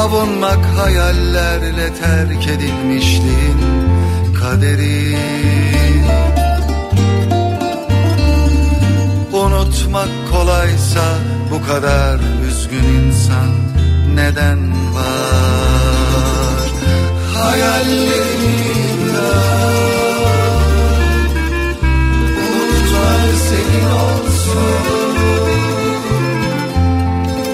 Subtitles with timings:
[0.00, 3.60] Avunmak hayallerle terk edilmişliğin
[4.40, 5.16] kaderi.
[9.32, 11.04] Unutmak kolaysa
[11.50, 13.50] bu kadar üzgün insan
[14.14, 14.58] neden
[14.94, 16.70] var?
[17.34, 19.30] Hayallerimde
[22.46, 25.16] umutlar senin olsun.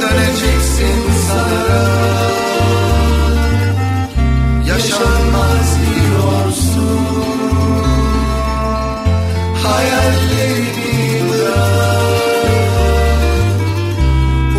[0.01, 0.99] Döneceksin
[1.29, 2.06] sanarak
[9.77, 11.49] Hayallerimde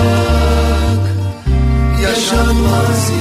[2.03, 3.11] Yaşanmaz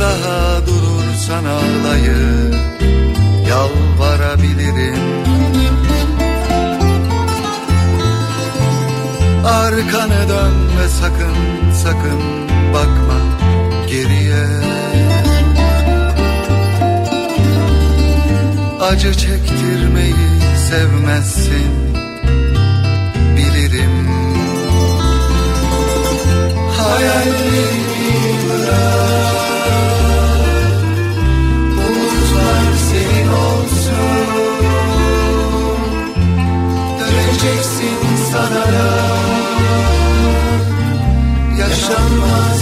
[0.00, 2.54] Daha durursan ağlayıp
[3.48, 5.18] yalvarabilirim.
[9.44, 11.36] Arkanı dön ve sakın
[11.84, 12.20] sakın
[12.74, 13.20] bakma
[13.88, 14.46] geriye.
[18.80, 20.14] Acı çektirmeyi
[20.70, 21.88] sevmezsin
[23.36, 24.08] Bilirim.
[26.76, 28.97] Hayallerimi bırak
[41.58, 42.57] Yaşanmaz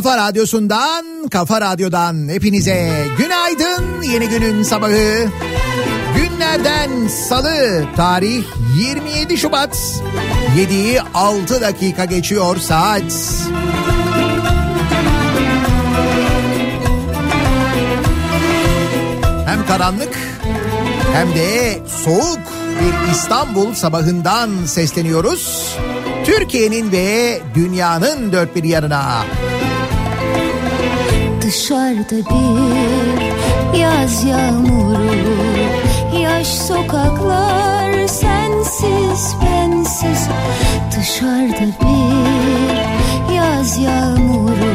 [0.00, 4.02] Kafa Radyosu'ndan, Kafa Radyo'dan hepinize günaydın.
[4.02, 5.28] Yeni günün sabahı.
[6.16, 8.44] Günlerden salı, tarih
[8.78, 9.76] 27 Şubat.
[10.56, 13.02] 7'yi 6 dakika geçiyor saat.
[19.46, 20.18] Hem karanlık
[21.12, 22.40] hem de soğuk
[22.80, 25.74] bir İstanbul sabahından sesleniyoruz.
[26.24, 29.24] Türkiye'nin ve dünyanın dört bir yanına.
[32.00, 35.00] Dışarıda bir yaz yağmuru
[36.20, 40.28] Yaş sokaklar sensiz bensiz.
[40.98, 44.74] Dışarıda bir yaz yağmuru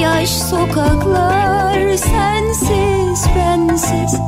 [0.00, 4.20] Yaş sokaklar sensiz bensiz.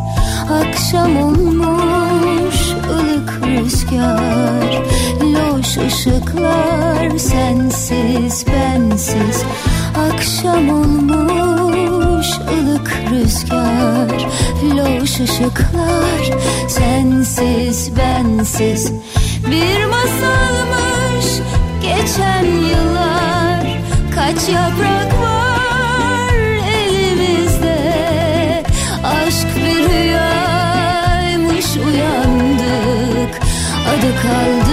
[0.62, 2.56] Akşam olmuş
[2.91, 4.83] ılık rüzgar
[5.23, 9.45] Loş ışıklar sensiz bensiz.
[9.97, 11.33] Akşam olmuş
[15.14, 16.38] Loş ışıklar
[16.69, 18.93] sensiz bensiz
[19.50, 21.26] Bir masalmış.
[21.82, 23.78] Geçen yıllar
[24.14, 26.34] Kaç yaprak var
[26.69, 27.78] elimizde?
[29.05, 33.40] Aşk bir rüyaymış uyandık.
[33.88, 34.63] Adı kaldı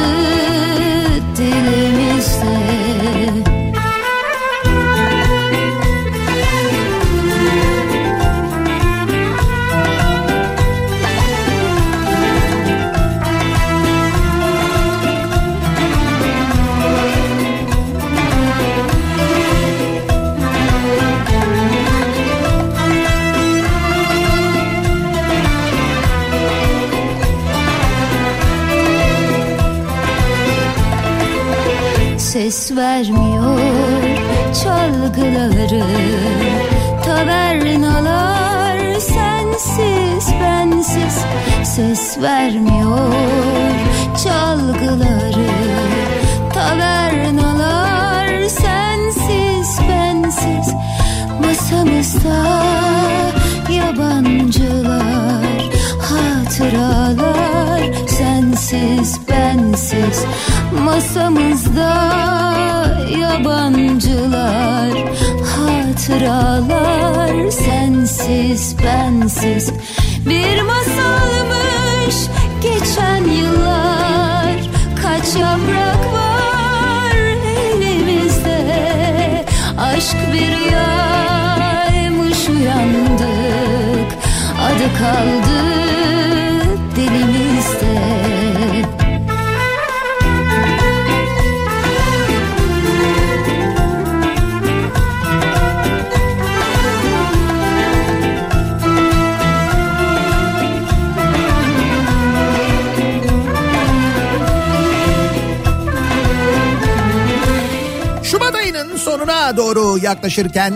[32.71, 33.59] ses vermiyor.
[34.63, 35.83] Çalgıları
[37.05, 41.25] Tavernalar sensiz bensiz
[41.63, 43.13] ses vermiyor.
[44.23, 45.51] Çalgıları
[46.53, 50.73] Tavernalar sensiz bensiz
[51.41, 52.63] masamızda
[53.69, 55.21] yabancılar
[56.01, 60.25] hatıralar sensiz bensiz
[60.85, 62.50] masamızda
[63.33, 64.93] yabancılar
[65.55, 69.71] hatıralar sensiz bensiz.
[70.29, 72.15] Bir masalmış
[72.61, 74.55] geçen yıllar
[75.03, 77.15] kaç yaprak var
[77.75, 79.45] elimizde.
[79.79, 84.09] Aşk bir rüyaymış uyandık
[84.61, 85.50] adı kaldı
[109.01, 110.73] sonuna doğru yaklaşırken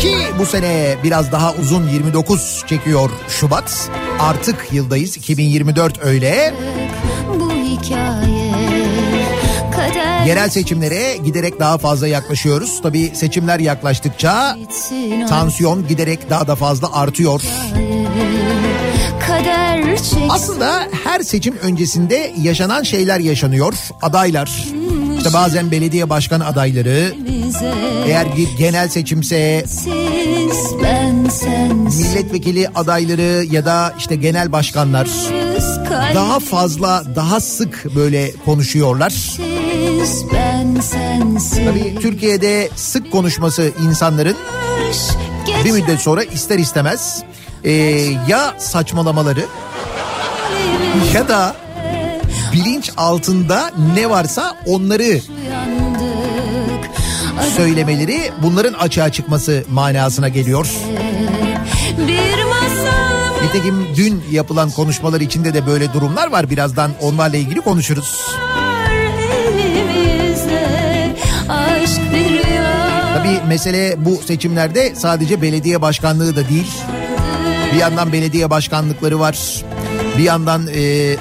[0.00, 3.90] ki bu sene biraz daha uzun 29 çekiyor Şubat.
[4.20, 6.54] Artık yıldayız 2024 öyle.
[7.40, 8.48] bu hikaye
[10.26, 12.82] Yerel seçimlere giderek daha fazla yaklaşıyoruz.
[12.82, 14.56] Tabii seçimler yaklaştıkça
[15.28, 17.42] tansiyon giderek daha da fazla artıyor.
[20.28, 23.74] Aslında her seçim öncesinde yaşanan şeyler yaşanıyor.
[24.02, 24.64] Adaylar,
[25.18, 27.14] işte bazen belediye başkan adayları,
[28.06, 29.64] eğer bir genel seçimse
[31.98, 35.08] milletvekili adayları ya da işte genel başkanlar
[36.14, 39.14] daha fazla daha sık böyle konuşuyorlar.
[41.64, 44.36] Tabii Türkiye'de sık konuşması insanların
[45.64, 47.22] bir müddet sonra ister istemez
[47.64, 47.72] e,
[48.28, 49.44] ya saçmalamaları
[51.14, 51.56] ya da
[52.52, 55.20] bilinç altında ne varsa onları
[57.56, 60.66] söylemeleri bunların açığa çıkması manasına geliyor.
[63.44, 66.50] Nitekim dün yapılan konuşmalar içinde de böyle durumlar var.
[66.50, 68.20] Birazdan onlarla ilgili konuşuruz.
[73.14, 76.72] Tabii mesele bu seçimlerde sadece belediye başkanlığı da değil.
[77.72, 79.64] Bir yandan belediye başkanlıkları var.
[80.18, 81.16] Bir yandan e,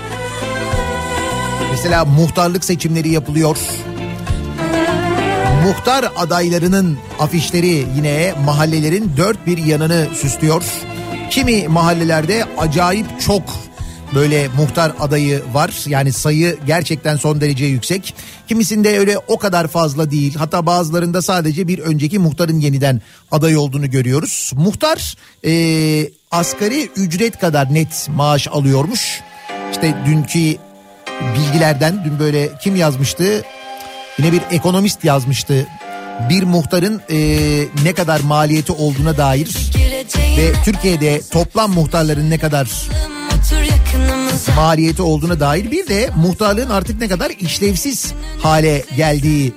[1.78, 3.58] mesela muhtarlık seçimleri yapılıyor.
[5.64, 10.64] Muhtar adaylarının afişleri yine mahallelerin dört bir yanını süslüyor.
[11.30, 13.44] Kimi mahallelerde acayip çok
[14.16, 15.84] böyle muhtar adayı var.
[15.88, 18.14] Yani sayı gerçekten son derece yüksek.
[18.48, 20.36] Kimisinde öyle o kadar fazla değil.
[20.36, 24.52] Hatta bazılarında sadece bir önceki muhtarın yeniden aday olduğunu görüyoruz.
[24.56, 25.16] Muhtar
[25.46, 25.52] e,
[26.32, 29.22] asgari ücret kadar net maaş alıyormuş.
[29.72, 30.67] İşte dünkü
[31.36, 33.44] bilgilerden dün böyle kim yazmıştı?
[34.20, 35.68] Yine bir ekonomist yazmıştı.
[36.30, 37.18] Bir muhtarın e,
[37.84, 39.72] ne kadar maliyeti olduğuna dair
[40.38, 42.70] ve Türkiye'de toplam muhtarların ne kadar
[44.56, 49.54] maliyeti olduğuna dair bir de muhtarlığın artık ne kadar işlevsiz hale geldiği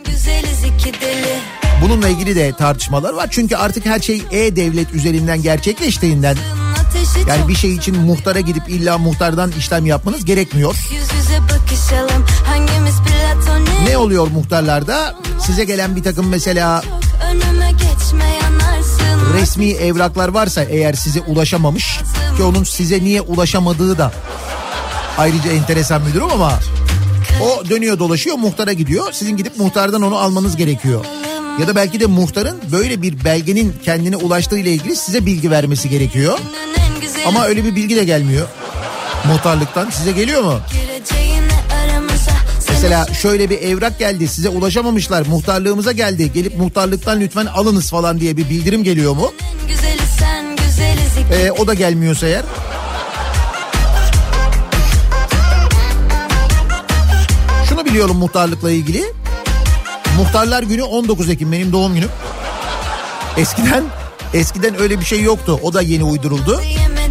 [1.82, 3.28] bununla ilgili de tartışmalar var.
[3.30, 6.36] Çünkü artık her şey e-devlet üzerinden gerçekleştiğinden
[7.28, 10.74] yani bir şey için muhtara gidip illa muhtardan işlem yapmanız gerekmiyor.
[13.88, 15.14] Ne oluyor muhtarlarda?
[15.46, 16.82] Size gelen bir takım mesela
[19.34, 22.00] resmi evraklar varsa eğer size ulaşamamış
[22.36, 24.12] ki onun size niye ulaşamadığı da
[25.18, 26.58] ayrıca enteresan bir durum ama
[27.42, 29.12] o dönüyor dolaşıyor muhtara gidiyor.
[29.12, 31.04] Sizin gidip muhtardan onu almanız gerekiyor.
[31.60, 35.88] Ya da belki de muhtarın böyle bir belgenin kendine ulaştığı ile ilgili size bilgi vermesi
[35.88, 36.38] gerekiyor.
[37.26, 38.46] Ama öyle bir bilgi de gelmiyor.
[39.26, 40.60] Muhtarlıktan size geliyor mu?
[42.70, 48.36] Mesela şöyle bir evrak geldi size ulaşamamışlar muhtarlığımıza geldi gelip muhtarlıktan lütfen alınız falan diye
[48.36, 49.32] bir bildirim geliyor mu?
[51.34, 52.42] Ee, o da gelmiyorsa eğer.
[57.68, 59.04] Şunu biliyorum muhtarlıkla ilgili.
[60.16, 62.10] Muhtarlar günü 19 Ekim benim doğum günüm.
[63.36, 63.84] Eskiden
[64.34, 65.60] eskiden öyle bir şey yoktu.
[65.62, 66.60] O da yeni uyduruldu.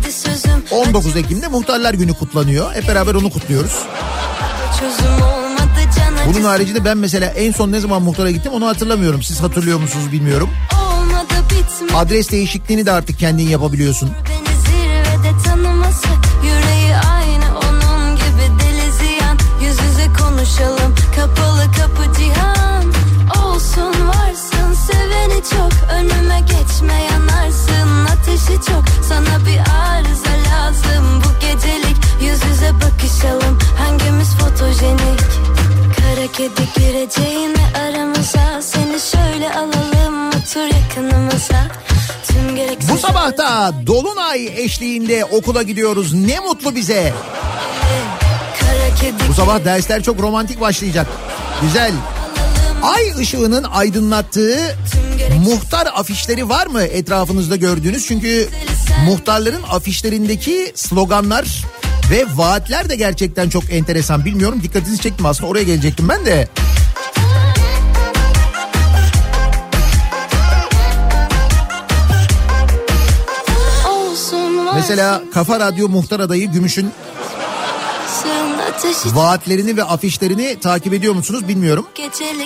[0.09, 2.73] Yemedi sözüm 19 Ekim'de Muhtarlar Günü kutlanıyor.
[2.73, 3.83] Hep beraber onu kutluyoruz.
[6.27, 9.23] Bunun haricinde ben mesela en son ne zaman muhtara gittim onu hatırlamıyorum.
[9.23, 10.49] Siz hatırlıyor musunuz bilmiyorum.
[11.95, 14.09] Adres değişikliğini de artık kendin yapabiliyorsun.
[28.49, 35.19] Ateşi çok Sana bir arıza lazım bu gecelik Yüz yüze bakışalım hangimiz fotojenik
[35.97, 41.67] Kara kedi gireceğine aramıza Seni şöyle alalım otur yakınımıza
[42.91, 46.13] Bu sabah da Dolunay eşliğinde okula gidiyoruz.
[46.13, 47.13] Ne mutlu bize.
[49.29, 51.07] Bu sabah dersler çok romantik başlayacak.
[51.61, 51.91] Güzel.
[52.83, 54.77] Ay ışığının aydınlattığı
[55.37, 58.07] muhtar afişleri var mı etrafınızda gördüğünüz?
[58.07, 58.49] Çünkü
[59.05, 61.63] muhtarların afişlerindeki sloganlar
[62.11, 64.25] ve vaatler de gerçekten çok enteresan.
[64.25, 66.47] Bilmiyorum dikkatinizi çektim aslında oraya gelecektim ben de.
[74.75, 76.91] Mesela Kafa Radyo muhtar adayı Gümüş'ün
[79.05, 81.87] vaatlerini ve afişlerini takip ediyor musunuz bilmiyorum.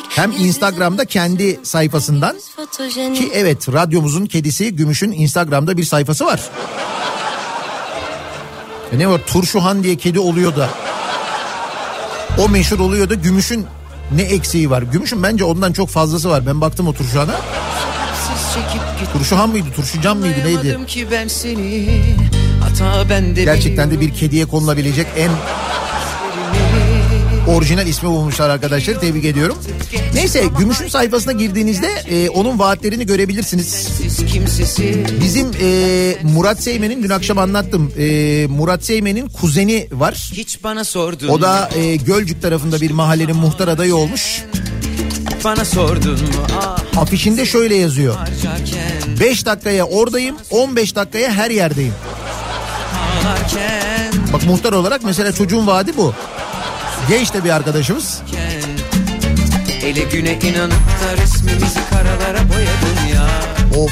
[0.10, 2.36] Hem Instagram'da kendi sayfasından
[3.13, 6.42] Ki evet radyomuzun kedisi Gümüş'ün Instagram'da bir sayfası var.
[8.94, 10.70] E ne var Turşuhan diye kedi oluyor da.
[12.39, 13.65] O meşhur oluyor da Gümüş'ün
[14.12, 14.82] ne eksiği var?
[14.82, 16.48] Gümüş'ün bence ondan çok fazlası var.
[16.48, 17.36] Ben baktım o Turşuhan'a.
[19.13, 19.68] Turşuhan mıydı?
[19.75, 20.36] Turşucan mıydı?
[20.46, 20.86] Neydi?
[20.88, 21.89] Ki ben seni.
[22.63, 25.32] Hata bende Gerçekten de bir kediye konulabilecek en
[27.48, 29.00] orijinal ismi bulmuşlar arkadaşlar.
[29.01, 29.58] Tebrik ediyorum.
[30.13, 33.89] Neyse Gümüş'ün sayfasına girdiğinizde e, onun vaatlerini görebilirsiniz.
[35.22, 37.91] Bizim e, Murat Seymen'in dün akşam anlattım.
[37.98, 40.29] E, Murat Seymen'in kuzeni var.
[40.34, 41.27] Hiç bana sordun.
[41.27, 44.43] O da e, Gölcük tarafında bir mahallenin muhtar adayı olmuş.
[45.43, 46.48] Bana sordun mu?
[46.60, 48.15] Ah Afişinde şöyle yazıyor.
[48.15, 51.93] harcarken 5 dakikaya oradayım, 15 dakikaya her yerdeyim.
[54.34, 56.13] Bak muhtar olarak mesela çocuğun vaadi bu.
[57.10, 58.22] Genç de bir arkadaşımız.
[59.84, 63.27] Ele güne inanıp da resmimizi karalara boyadın ya.
[63.84, 63.92] Of.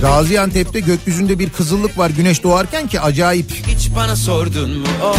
[0.00, 3.52] Gaziantep'te gökyüzünde bir kızıllık var güneş doğarken ki acayip.
[3.66, 4.86] Hiç bana sordun mu?
[5.04, 5.18] Of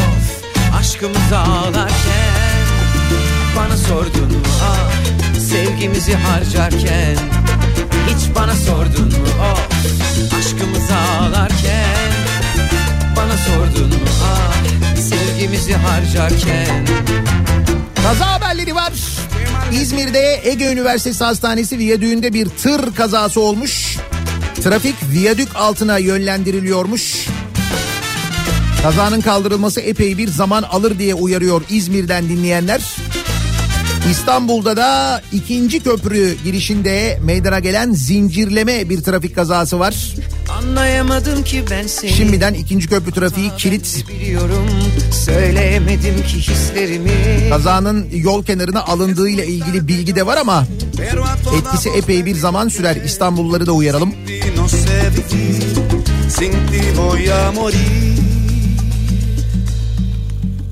[0.79, 2.57] aşkımızı ağlarken
[3.57, 4.43] Bana sordun mu?
[4.63, 4.91] Ah
[5.49, 7.17] sevgimizi harcarken
[8.07, 9.27] Hiç bana sordun mu?
[9.51, 12.16] Of aşkımızı ağlarken
[13.45, 13.95] Sordun mu?
[14.23, 14.57] Ah
[14.95, 16.87] sevgimizi harcarken
[18.03, 18.93] Kaza haberleri var.
[19.71, 23.97] İzmir'de Ege Üniversitesi Hastanesi viyadüğünde bir tır kazası olmuş.
[24.63, 27.27] Trafik viyadük altına yönlendiriliyormuş.
[28.83, 32.81] Kazanın kaldırılması epey bir zaman alır diye uyarıyor İzmir'den dinleyenler.
[34.11, 40.15] İstanbul'da da ikinci köprü girişinde meydana gelen zincirleme bir trafik kazası var.
[40.49, 42.11] Anlayamadım ki ben seni.
[42.11, 44.05] Şimdiden ikinci köprü trafiği kilit.
[44.09, 44.69] Biliyorum.
[45.25, 47.49] Söyleyemedim ki hislerimi.
[47.49, 50.65] Kazanın yol kenarına alındığı ile ilgili bilgi de var ama
[51.57, 52.95] etkisi epey bir zaman sürer.
[52.95, 54.13] İstanbulluları da uyaralım.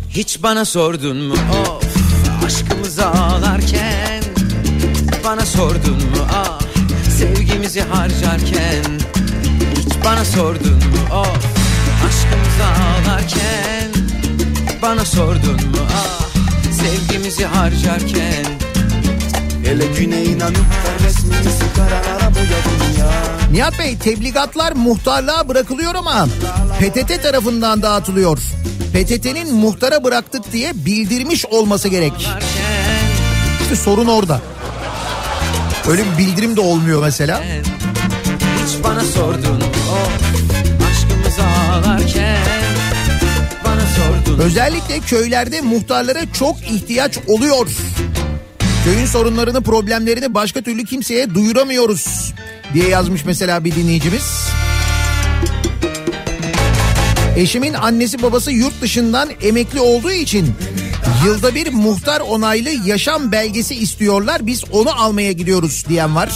[0.09, 1.33] Hiç bana sordun mu?
[1.33, 1.83] Of
[2.45, 4.23] aşkımızı ağlarken.
[5.23, 6.27] Bana sordun mu?
[6.33, 6.59] Ah
[7.17, 8.83] sevgimizi harcarken
[10.05, 11.45] bana sordun mu of
[12.07, 13.91] aşkımızı ağlarken
[14.81, 16.27] Bana sordun mu ah
[16.71, 18.45] sevgimizi harcarken
[19.65, 23.11] Ele güne inanıp da resmimizi karalara boyadın ya.
[23.51, 26.27] Nihat Bey tebligatlar muhtarlığa bırakılıyor ama
[26.79, 28.37] PTT tarafından dağıtılıyor.
[28.93, 32.29] PTT'nin muhtara bıraktık diye bildirmiş olması gerek.
[33.61, 34.41] İşte sorun orada.
[35.89, 37.43] Öyle bir bildirim de olmuyor mesela.
[38.65, 40.09] Hiç bana sordun of
[40.91, 42.37] aşkımızı ağlarken
[43.65, 47.67] Bana sordun Özellikle köylerde muhtarlara çok ihtiyaç oluyor.
[48.85, 52.33] Köyün sorunlarını, problemlerini başka türlü kimseye duyuramıyoruz
[52.73, 54.47] diye yazmış mesela bir dinleyicimiz.
[57.37, 60.55] Eşimin annesi babası yurt dışından emekli olduğu için
[61.25, 64.47] yılda bir muhtar onaylı yaşam belgesi istiyorlar.
[64.47, 66.29] Biz onu almaya gidiyoruz diyen var.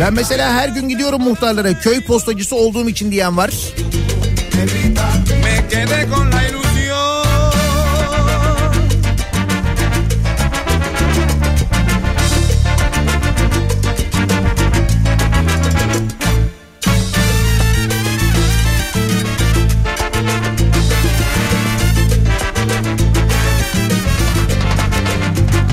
[0.00, 3.50] Ben mesela her gün gidiyorum muhtarlara köy postacısı olduğum için diyen var.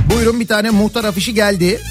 [0.09, 1.81] Buyurun bir tane muhtar afişi geldi.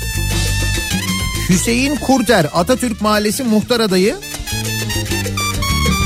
[1.49, 4.17] Hüseyin Kurter Atatürk Mahallesi muhtar adayı.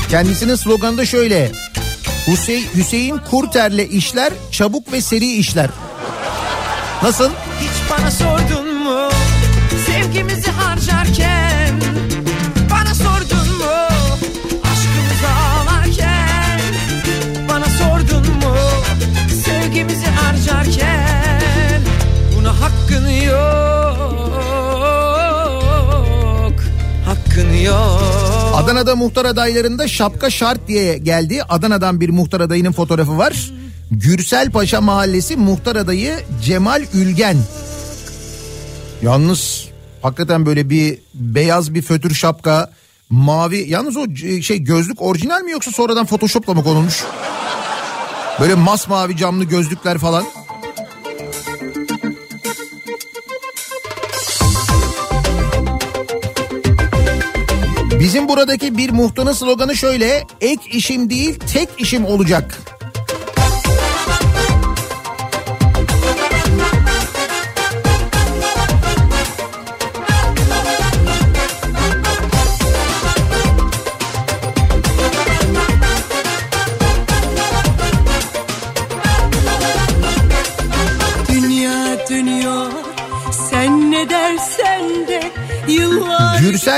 [0.09, 1.51] Kendisinin sloganı da şöyle.
[2.27, 5.69] Hüseyin, Hüseyin Kurter'le işler çabuk ve seri işler.
[7.03, 7.29] Nasıl?
[7.59, 9.09] Hiç bana sordun mu
[9.85, 11.81] sevgimizi harcarken
[12.71, 13.71] Bana sordun mu
[14.63, 16.61] aşkımızı ağlarken
[17.49, 18.55] Bana sordun mu
[19.45, 21.81] sevgimizi harcarken
[22.37, 23.68] Buna hakkın yok
[28.55, 31.43] Adana'da muhtar adaylarında şapka şart diye geldi.
[31.49, 33.51] Adana'dan bir muhtar adayının fotoğrafı var.
[33.91, 37.37] Gürsel Paşa Mahallesi muhtar adayı Cemal Ülgen.
[39.01, 39.65] Yalnız
[40.01, 42.71] hakikaten böyle bir beyaz bir fötür şapka,
[43.09, 43.65] mavi.
[43.69, 47.03] Yalnız o c- şey gözlük orijinal mi yoksa sonradan photoshopla mı konulmuş?
[48.39, 50.23] Böyle masmavi camlı gözlükler falan.
[57.99, 60.27] Bizim buradaki bir muhtarın sloganı şöyle.
[60.41, 62.78] Ek işim değil tek işim olacak.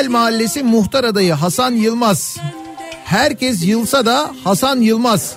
[0.02, 2.38] Gürsel Mahallesi muhtar adayı Hasan Yılmaz.
[3.06, 5.36] Herkes yılsa da Hasan Yılmaz.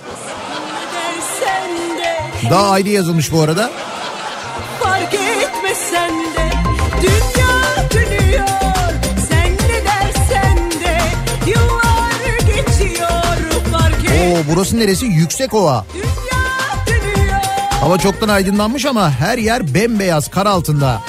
[2.49, 3.69] Daha ayrı yazılmış bu arada.
[4.83, 6.51] fark etmesen de
[7.01, 8.47] dünya dönüyor
[14.09, 15.05] Oo burası neresi?
[15.05, 15.85] Yüksekova.
[17.81, 21.01] Hava çoktan aydınlanmış ama her yer bembeyaz kar altında.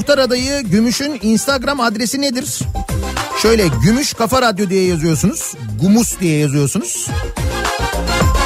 [0.00, 2.58] Muhtar adayı Gümüş'ün Instagram adresi nedir?
[3.42, 5.54] Şöyle Gümüş Kafa Radyo diye yazıyorsunuz.
[5.80, 7.06] Gumus diye yazıyorsunuz.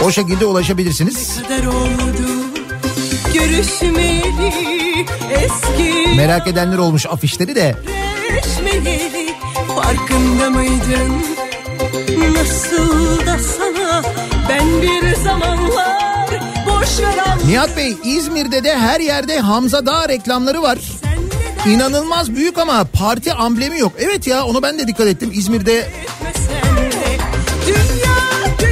[0.05, 1.38] O şekilde ulaşabilirsiniz.
[1.69, 2.27] oldu
[6.17, 7.77] Merak edenler olmuş afişleri de.
[9.75, 11.23] Farkında mıydın?
[12.35, 14.03] Nasıl da sana
[14.49, 20.79] ben bir zamanlar boş ver Nihat Bey İzmir'de de her yerde Hamza Dağ reklamları var.
[21.66, 23.92] İnanılmaz büyük ama parti amblemi yok.
[23.98, 25.31] Evet ya onu ben de dikkat ettim.
[25.35, 25.88] İzmir'de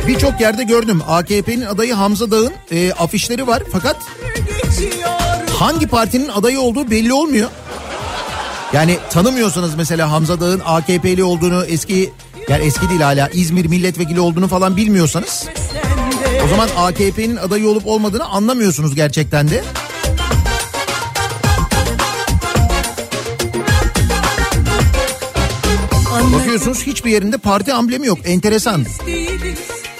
[0.06, 1.02] birçok yerde gördüm.
[1.08, 3.62] AKP'nin adayı Hamza Dağ'ın e, afişleri var.
[3.72, 3.96] Fakat
[5.58, 7.50] hangi partinin adayı olduğu belli olmuyor.
[8.72, 12.12] Yani tanımıyorsanız mesela Hamza Dağ'ın AKP'li olduğunu eski
[12.48, 15.44] yani eski değil hala İzmir milletvekili olduğunu falan bilmiyorsanız
[16.44, 19.64] o zaman AKP'nin adayı olup olmadığını anlamıyorsunuz gerçekten de.
[26.52, 28.18] Bakıyorsunuz hiçbir yerinde parti amblemi yok.
[28.24, 28.84] Enteresan.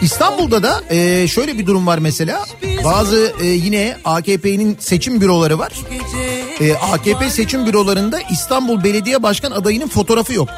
[0.01, 2.45] İstanbul'da da e, şöyle bir durum var mesela.
[2.85, 5.73] Bazı e, yine AKP'nin seçim büroları var.
[6.61, 10.49] E, AKP seçim bürolarında İstanbul Belediye Başkan adayının fotoğrafı yok.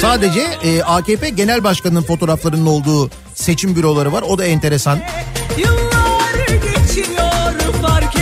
[0.00, 4.22] Sadece e, AKP Genel Başkanı'nın fotoğraflarının olduğu seçim büroları var.
[4.22, 5.00] O da enteresan.
[5.58, 8.13] Yıllar geçiyor fark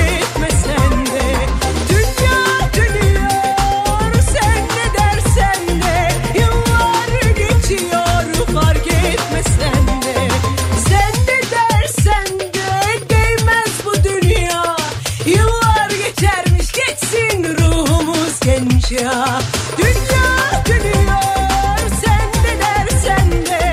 [18.93, 19.41] ya
[19.79, 23.73] Dünya dönüyor sen ne dersen de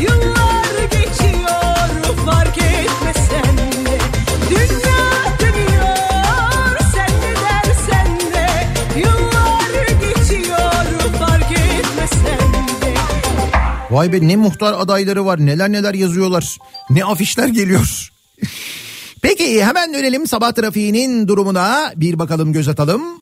[0.00, 3.98] Yıllar geçiyor fark etmesen de
[4.50, 5.02] Dünya
[5.40, 8.46] dönüyor sen ne dersen de
[9.00, 10.84] Yıllar geçiyor
[11.18, 12.52] fark etmesen
[12.82, 12.94] de
[13.90, 16.58] Vay be ne muhtar adayları var neler neler yazıyorlar.
[16.90, 18.12] Ne afişler geliyor.
[19.22, 23.20] Peki hemen dönelim sabah trafiğinin durumuna bir bakalım göz atalım.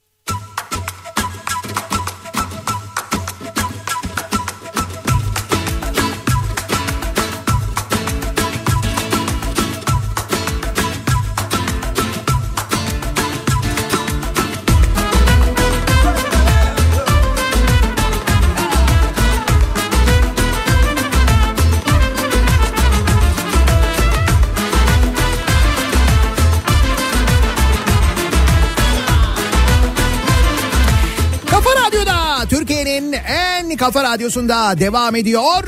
[33.78, 35.64] Kafa radyosunda devam ediyor.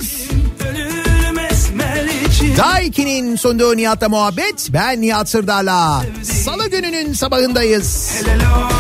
[2.57, 4.69] Daiki'nin sunduğu Nihat'la muhabbet.
[4.73, 6.03] Ben Nihat Sırdar'la.
[6.23, 7.87] Salı gününün sabahındayız.
[7.87, 8.80] Seçim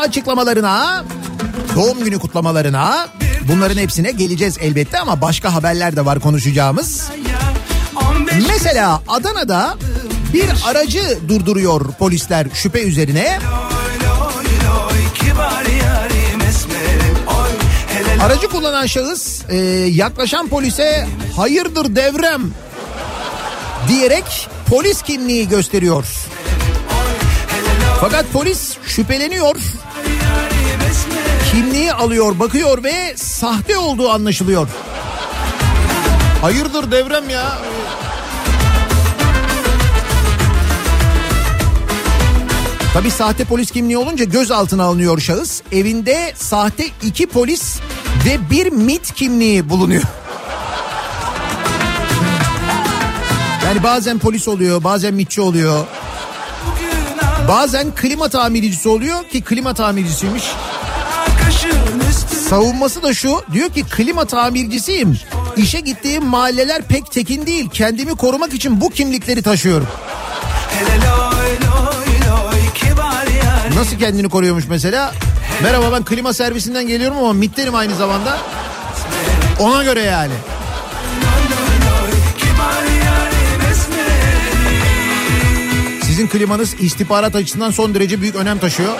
[0.00, 1.04] açıklamalarına,
[1.76, 3.08] doğum günü kutlamalarına
[3.48, 7.10] bunların hepsine geleceğiz elbette ama başka haberler de var konuşacağımız.
[8.48, 9.76] Mesela Adana'da
[10.32, 13.38] bir aracı durduruyor polisler şüphe üzerine.
[18.22, 19.56] Aracı kullanan şahıs e,
[19.90, 22.42] yaklaşan polise hayırdır devrem
[23.88, 26.04] diyerek polis kimliği gösteriyor.
[28.00, 29.56] Fakat polis şüpheleniyor.
[31.52, 34.68] Kimliği alıyor, bakıyor ve sahte olduğu anlaşılıyor.
[36.42, 37.58] Hayırdır devrem ya?
[42.94, 45.62] Tabi sahte polis kimliği olunca gözaltına alınıyor şahıs.
[45.72, 47.80] Evinde sahte iki polis
[48.26, 50.02] ve bir MIT kimliği bulunuyor.
[53.64, 55.86] Yani bazen polis oluyor, bazen MITçi oluyor.
[57.48, 60.44] Bazen klima tamircisi oluyor ki klima tamircisiymiş.
[62.48, 65.18] Savunması da şu diyor ki klima tamircisiyim.
[65.56, 67.68] İşe gittiğim mahalleler pek tekin değil.
[67.72, 69.86] Kendimi korumak için bu kimlikleri taşıyorum.
[73.76, 75.14] Nasıl kendini koruyormuş mesela?
[75.62, 78.38] Merhaba ben klima servisinden geliyorum ama MIT'lerim aynı zamanda.
[79.60, 80.32] Ona göre yani.
[86.02, 88.92] Sizin klimanız istihbarat açısından son derece büyük önem taşıyor.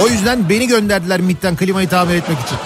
[0.00, 2.56] O yüzden beni gönderdiler MIT'ten klimayı tamir etmek için.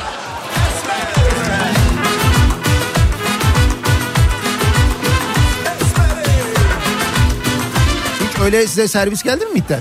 [8.44, 9.80] öyle size servis geldi mi MİT'ten?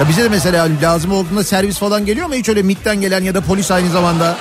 [0.00, 3.34] Ya bize de mesela lazım olduğunda servis falan geliyor ama hiç öyle MİT'ten gelen ya
[3.34, 4.36] da polis aynı zamanda.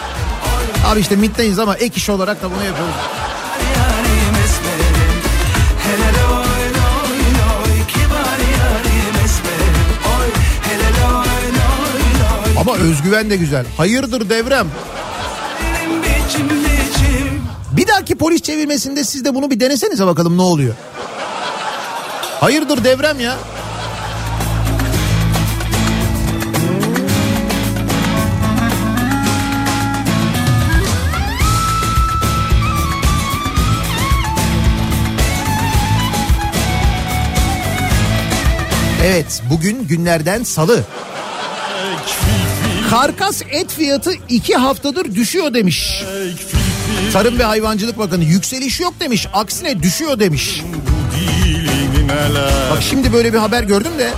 [0.88, 2.96] Abi işte MİT'teyiz ama ek iş olarak da bunu yapıyoruz.
[12.60, 13.66] Ama özgüven de güzel.
[13.78, 14.68] Hayırdır devrem?
[17.72, 20.74] Bir dahaki polis çevirmesinde siz de bunu bir denesenize bakalım ne oluyor.
[22.40, 23.38] Hayırdır devrem ya?
[39.04, 40.84] Evet bugün günlerden salı.
[42.94, 46.04] Karkas et fiyatı iki haftadır düşüyor demiş.
[47.14, 49.28] Tarım ve Hayvancılık Bakanı yükseliş yok demiş.
[49.34, 50.62] Aksine düşüyor demiş.
[52.72, 54.10] Bak şimdi böyle bir haber gördüm de.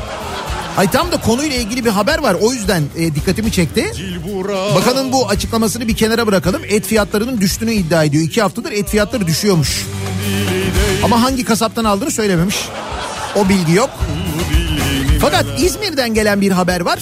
[0.77, 2.35] Ay tam da konuyla ilgili bir haber var.
[2.41, 3.91] O yüzden e, dikkatimi çekti.
[4.75, 6.61] Bakanın bu açıklamasını bir kenara bırakalım.
[6.69, 8.23] Et fiyatlarının düştüğünü iddia ediyor.
[8.23, 9.85] İki haftadır et fiyatları düşüyormuş.
[11.03, 12.57] Ama hangi kasaptan aldığını söylememiş.
[13.35, 13.89] O bilgi yok.
[15.21, 16.99] Fakat İzmir'den gelen bir haber var.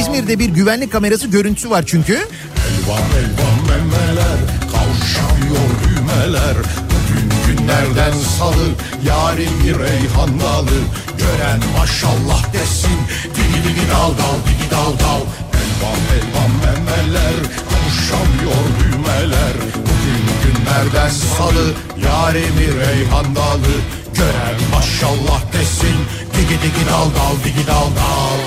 [0.00, 2.12] İzmir'de bir güvenlik kamerası görüntüsü var çünkü.
[2.12, 4.38] Elvan elvan memeler
[4.72, 6.56] kavşamıyor düğmeler.
[6.90, 8.66] Bugün günlerden salı
[9.06, 10.78] yarim bir reyhan dalı.
[11.18, 12.98] Gören maşallah desin
[13.34, 15.20] digi digi dal dal digi dal dal.
[15.60, 17.36] Elvan elvan memeler
[17.70, 19.54] kavşamıyor düğmeler.
[19.86, 21.72] Bugün günlerden salı
[22.08, 23.74] yarim bir reyhan dalı.
[24.14, 25.96] Gören maşallah desin
[26.36, 28.38] digi digi dal dal digi dal dal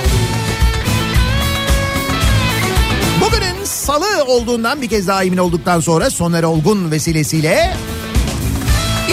[3.21, 7.73] Bugünün salı olduğundan bir kez daha emin olduktan sonra Soner Olgun vesilesiyle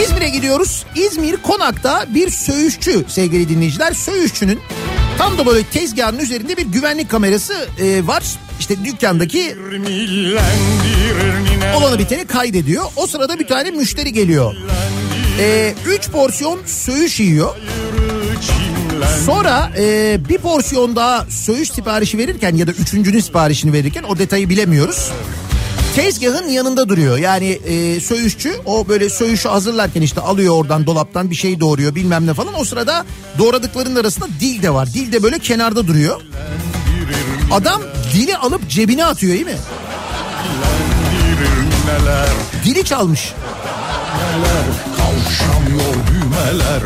[0.03, 0.85] İzmir'e gidiyoruz.
[0.97, 3.93] İzmir Konak'ta bir söğüşçü sevgili dinleyiciler.
[3.93, 4.61] Söğüşçünün
[5.19, 8.23] tam da böyle tezgahın üzerinde bir güvenlik kamerası e, var.
[8.61, 9.57] İşte dükkandaki
[11.77, 12.85] olanı biteni kaydediyor.
[12.97, 14.55] O sırada bir tane müşteri geliyor.
[15.41, 17.57] E, üç porsiyon söğüş yiyor.
[19.27, 24.49] Sonra e, bir porsiyon daha söğüş siparişi verirken ya da üçüncünün siparişini verirken o detayı
[24.49, 25.11] bilemiyoruz.
[25.95, 27.19] Tezgahın yanında duruyor.
[27.19, 32.27] Yani e, söğüşçü o böyle söğüşü hazırlarken işte alıyor oradan dolaptan bir şey doğuruyor bilmem
[32.27, 32.61] ne falan.
[32.61, 33.05] O sırada
[33.39, 34.95] doğradıklarının arasında dil de var.
[34.95, 36.21] Dil de böyle kenarda duruyor.
[37.53, 37.83] Adam
[38.15, 39.59] dili alıp cebine atıyor değil mi?
[42.65, 43.33] Dili çalmış.
[44.97, 45.95] Kavşamıyor
[46.55, 46.81] düğmeler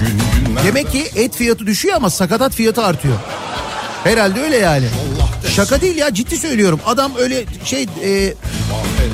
[0.00, 3.14] Gün günler Demek ki et fiyatı düşüyor ama sakatat fiyatı artıyor.
[4.04, 4.86] Herhalde öyle yani.
[5.56, 6.80] Şaka değil ya ciddi söylüyorum.
[6.86, 8.34] Adam öyle şey e,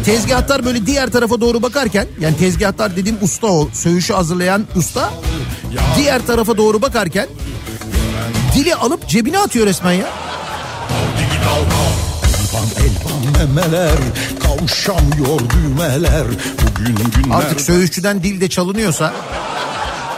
[0.04, 5.10] tezgahtar böyle diğer tarafa doğru bakarken yani tezgahtar dediğim usta o söğüşü hazırlayan usta
[5.96, 7.26] diğer tarafa doğru bakarken
[8.54, 10.06] dili alıp cebine atıyor resmen ya.
[13.38, 13.98] memeler
[14.42, 16.24] Kavşamıyor düğmeler
[16.62, 19.12] Bugün günler Artık söğüşçüden dil de çalınıyorsa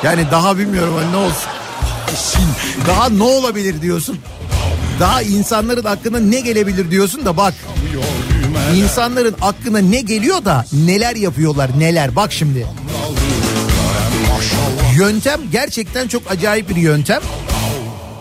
[0.02, 1.50] yani daha bilmiyorum hani ne olsun.
[2.86, 4.18] Daha ne olabilir diyorsun.
[5.00, 7.54] Daha insanların aklına ne gelebilir diyorsun da bak.
[8.76, 12.66] İnsanların aklına ne geliyor da neler yapıyorlar neler bak şimdi.
[14.96, 17.20] Yöntem gerçekten çok acayip bir yöntem.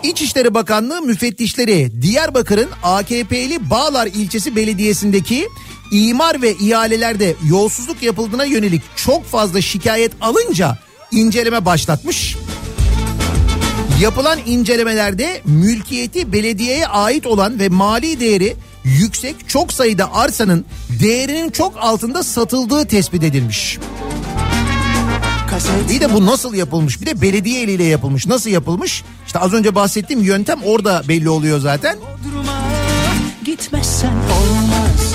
[0.02, 5.48] İçişleri Bakanlığı müfettişleri Diyarbakır'ın AKP'li Bağlar ilçesi belediyesindeki
[5.92, 10.78] imar ve ihalelerde yolsuzluk yapıldığına yönelik çok fazla şikayet alınca
[11.10, 12.36] inceleme başlatmış.
[14.00, 20.64] Yapılan incelemelerde mülkiyeti belediyeye ait olan ve mali değeri yüksek çok sayıda arsanın
[21.00, 23.78] değerinin çok altında satıldığı tespit edilmiş.
[25.88, 27.00] Bir de bu nasıl yapılmış?
[27.00, 28.26] Bir de belediye eliyle yapılmış.
[28.26, 29.04] Nasıl yapılmış?
[29.26, 31.96] İşte az önce bahsettiğim yöntem orada belli oluyor zaten.
[33.44, 35.14] Gitmezsen olmaz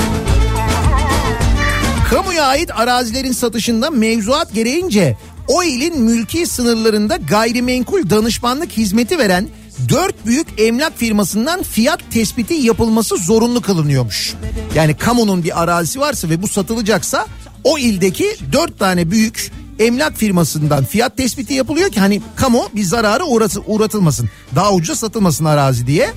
[2.11, 9.47] Kamuya ait arazilerin satışında mevzuat gereğince o ilin mülki sınırlarında gayrimenkul danışmanlık hizmeti veren
[9.89, 14.33] dört büyük emlak firmasından fiyat tespiti yapılması zorunlu kılınıyormuş.
[14.75, 17.27] Yani kamunun bir arazisi varsa ve bu satılacaksa
[17.63, 23.23] o ildeki dört tane büyük emlak firmasından fiyat tespiti yapılıyor ki hani kamu bir zarara
[23.23, 24.29] uğratı, uğratılmasın.
[24.55, 26.09] Daha ucuza satılmasın arazi diye.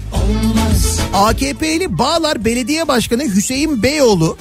[1.14, 4.36] AKP'li Bağlar Belediye Başkanı Hüseyin Beyoğlu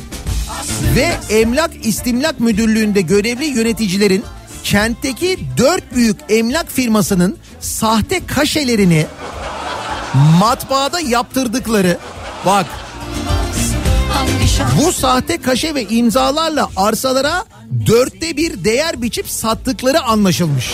[0.95, 4.23] ve Emlak İstimlak Müdürlüğü'nde görevli yöneticilerin
[4.63, 9.05] kentteki dört büyük emlak firmasının sahte kaşelerini
[10.39, 11.97] matbaada yaptırdıkları
[12.45, 12.65] bak
[14.81, 17.45] bu sahte kaşe ve imzalarla arsalara
[17.85, 20.71] dörtte bir değer biçip sattıkları anlaşılmış.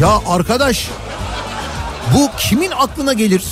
[0.00, 0.88] Ya arkadaş
[2.14, 3.42] bu kimin aklına gelir?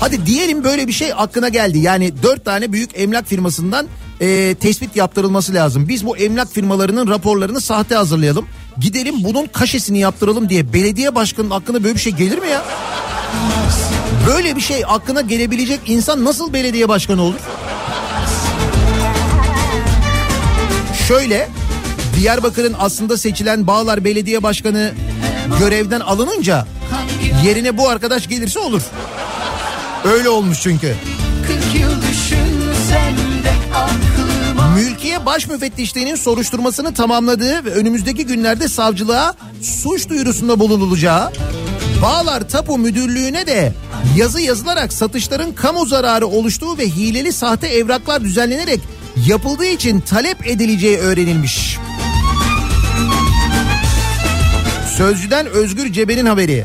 [0.00, 1.78] Hadi diyelim böyle bir şey aklına geldi.
[1.78, 3.86] Yani dört tane büyük emlak firmasından
[4.20, 5.88] e, tespit yaptırılması lazım.
[5.88, 8.46] Biz bu emlak firmalarının raporlarını sahte hazırlayalım.
[8.80, 12.64] Gidelim bunun kaşesini yaptıralım diye belediye başkanının aklına böyle bir şey gelir mi ya?
[14.26, 17.40] Böyle bir şey aklına gelebilecek insan nasıl belediye başkanı olur?
[21.08, 21.48] Şöyle
[22.20, 24.92] Diyarbakır'ın aslında seçilen Bağlar Belediye Başkanı
[25.60, 26.66] görevden alınınca
[27.44, 28.82] yerine bu arkadaş gelirse olur.
[30.04, 30.94] Öyle olmuş çünkü.
[31.46, 33.27] 40 yıl aklıma
[34.74, 41.32] Mülkiye Baş Müfettişliğinin soruşturmasını tamamladığı ve önümüzdeki günlerde savcılığa suç duyurusunda bulunulacağı,
[42.02, 43.72] Bağlar Tapu Müdürlüğü'ne de
[44.16, 48.80] yazı yazılarak satışların kamu zararı oluştuğu ve hileli sahte evraklar düzenlenerek
[49.26, 51.78] yapıldığı için talep edileceği öğrenilmiş.
[54.96, 56.64] Sözcüden Özgür Cebe'nin haberi.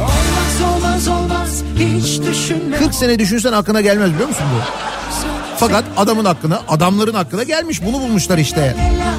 [0.00, 4.93] Olmaz olmaz olmaz hiç düşünme 40 sene düşünsen aklına gelmez biliyor musun bu?
[5.56, 7.82] Fakat adamın aklına, adamların aklına gelmiş.
[7.84, 8.60] Bunu bulmuşlar işte.
[8.60, 9.14] Lela,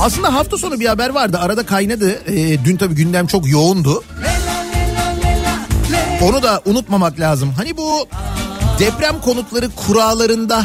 [0.00, 1.38] Aslında hafta sonu bir haber vardı.
[1.38, 2.22] Arada kaynadı.
[2.26, 4.04] Ee, dün tabii gündem çok yoğundu.
[6.22, 7.52] Onu da unutmamak lazım.
[7.56, 8.08] Hani bu
[8.78, 10.64] deprem konutları kuralarında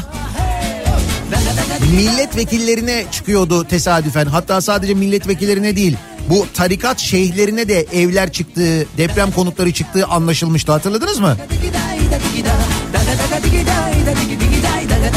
[1.91, 4.25] milletvekillerine çıkıyordu tesadüfen.
[4.25, 5.97] Hatta sadece milletvekillerine değil.
[6.29, 10.71] Bu tarikat şeyhlerine de evler çıktığı, deprem konutları çıktığı anlaşılmıştı.
[10.71, 11.37] Hatırladınız mı?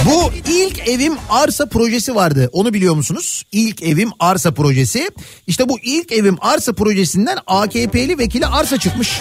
[0.09, 2.51] Bu ilk evim arsa projesi vardı.
[2.53, 3.44] Onu biliyor musunuz?
[3.53, 5.11] İlk evim arsa projesi.
[5.47, 9.21] İşte bu ilk evim arsa projesinden AKP'li vekili arsa çıkmış.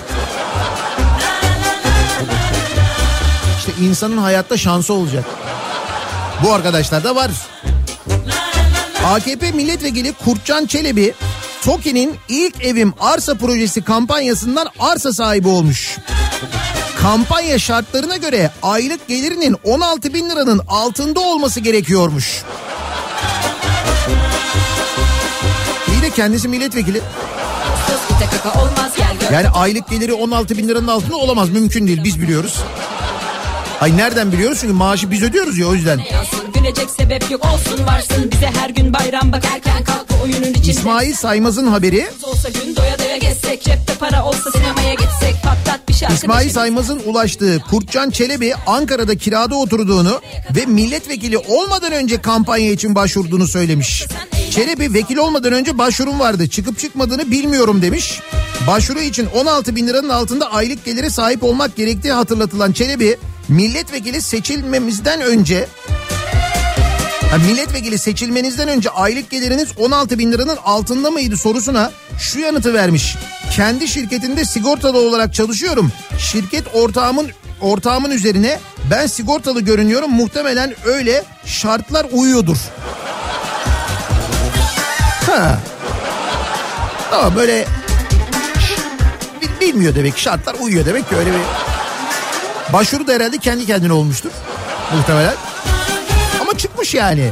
[3.60, 5.26] İşte insanın hayatta şansı olacak.
[6.44, 7.32] Bu arkadaşlar da var.
[9.06, 11.14] AKP milletvekili Kurtcan Çelebi
[11.62, 15.98] TOKİ'nin ilk evim arsa projesi kampanyasından arsa sahibi olmuş.
[17.08, 22.44] Kampanya şartlarına göre aylık gelirinin 16 bin liranın altında olması gerekiyormuş.
[25.88, 27.02] İyi de kendisi milletvekili.
[29.34, 32.56] Yani aylık geliri 16 bin liranın altında olamaz mümkün değil biz biliyoruz.
[33.82, 36.02] Ay nereden biliyoruz çünkü maaşı biz ödüyoruz ya o yüzden.
[36.54, 40.72] Gülecek sebep yok olsun varsın bize her gün bayram bak erken kalk oyunun içinde.
[40.72, 42.08] İsmail Saymaz'ın haberi
[43.18, 46.16] gezsek cepte para olsa sinemaya gitsek patlat bir şarkı.
[46.16, 50.22] İsmail Saymaz'ın ulaştığı Kurtcan Çelebi Ankara'da kirada oturduğunu
[50.56, 54.06] ve milletvekili olmadan önce kampanya için başvurduğunu söylemiş.
[54.52, 58.20] Çelebi vekil olmadan önce başvurum vardı çıkıp çıkmadığını bilmiyorum demiş.
[58.68, 63.18] Başvuru için 16 bin liranın altında aylık gelire sahip olmak gerektiği hatırlatılan Çelebi
[63.50, 65.68] milletvekili seçilmemizden önce
[67.32, 73.16] Ha, milletvekili seçilmenizden önce aylık geliriniz 16 bin liranın altında mıydı sorusuna şu yanıtı vermiş.
[73.56, 75.92] Kendi şirketinde sigortalı olarak çalışıyorum.
[76.20, 78.60] Şirket ortağımın ortağımın üzerine
[78.92, 80.12] ben sigortalı görünüyorum.
[80.12, 82.58] Muhtemelen öyle şartlar uyuyordur.
[85.26, 85.60] Ha.
[87.12, 87.66] Tamam böyle
[89.42, 91.40] Bil- bilmiyor demek şartlar uyuyor demek ki öyle bir
[92.74, 94.30] başvuru da herhalde kendi kendine olmuştur
[94.96, 95.34] muhtemelen.
[96.88, 97.32] Çıkmış yani.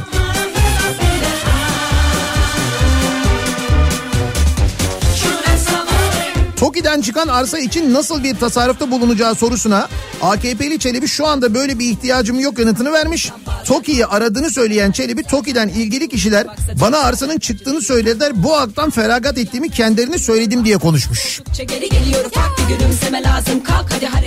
[6.56, 9.88] TOKİ'den çıkan arsa için nasıl bir tasarrufta bulunacağı sorusuna
[10.22, 13.32] AKP'li Çelebi şu anda böyle bir ihtiyacım yok yanıtını vermiş.
[13.64, 16.46] TOKİ'yi aradığını söyleyen Çelebi TOKİ'den ilgili kişiler
[16.80, 18.42] bana arsanın çıktığını söylediler.
[18.42, 21.40] Bu haktan feragat ettiğimi kendilerine söyledim diyor konuşmuş.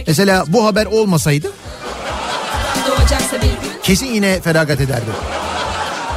[0.07, 1.51] Mesela bu haber olmasaydı
[2.99, 3.81] doğacaksa bir gün.
[3.83, 5.11] kesin yine feragat ederdi.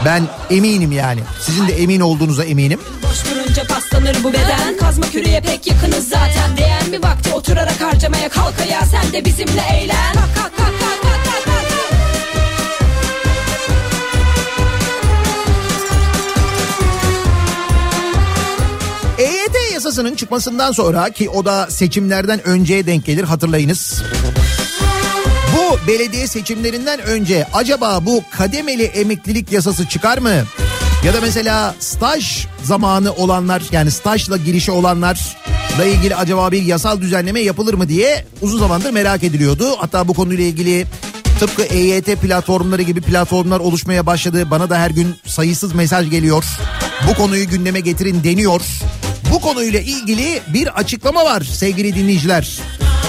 [0.05, 1.21] Ben eminim yani.
[1.41, 2.81] Sizin de emin olduğunuza eminim.
[3.03, 8.29] Boş durunca paslanır bu beden Kazma küreye pek yakınız zaten Değen mi vakti oturarak harcamaya
[8.29, 11.03] kalk ayağa Sen de bizimle eğlen Kalk kalk kalk kalk.
[19.19, 24.03] EYT yasasının çıkmasından sonra ki o da seçimlerden önceye denk gelir hatırlayınız.
[25.57, 30.33] Bu belediye seçimlerinden önce acaba bu kademeli emeklilik yasası çıkar mı?
[31.05, 35.37] Ya da mesela staj zamanı olanlar yani stajla girişi olanlar
[35.79, 39.77] da ilgili acaba bir yasal düzenleme yapılır mı diye uzun zamandır merak ediliyordu.
[39.79, 40.87] Hatta bu konuyla ilgili
[41.41, 44.51] tıpkı EYT platformları gibi platformlar oluşmaya başladı.
[44.51, 46.45] Bana da her gün sayısız mesaj geliyor.
[47.09, 48.61] Bu konuyu gündeme getirin deniyor.
[49.33, 52.59] Bu konuyla ilgili bir açıklama var sevgili dinleyiciler.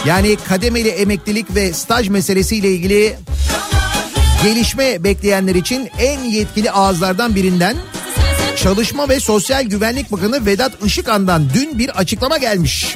[0.06, 3.16] Yani kademeli emeklilik ve staj meselesiyle ilgili
[4.44, 7.78] gelişme bekleyenler için en yetkili ağızlardan birinden
[8.56, 12.96] Çalışma ve Sosyal Güvenlik Bakanı Vedat Işıkhan'dan dün bir açıklama gelmiş.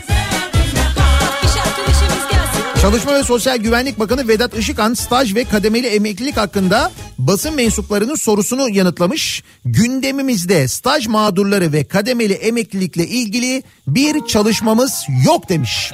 [2.81, 8.69] Çalışma ve Sosyal Güvenlik Bakanı Vedat Işıkhan staj ve kademeli emeklilik hakkında basın mensuplarının sorusunu
[8.69, 9.43] yanıtlamış.
[9.65, 15.93] Gündemimizde staj mağdurları ve kademeli emeklilikle ilgili bir çalışmamız yok demiş.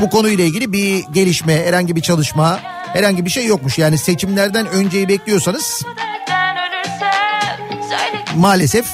[0.00, 2.60] Hiç bu konuyla ilgili bir gelişme, herhangi bir çalışma,
[2.92, 3.78] herhangi bir şey yokmuş.
[3.78, 5.82] Yani seçimlerden önceyi bekliyorsanız
[8.36, 8.86] maalesef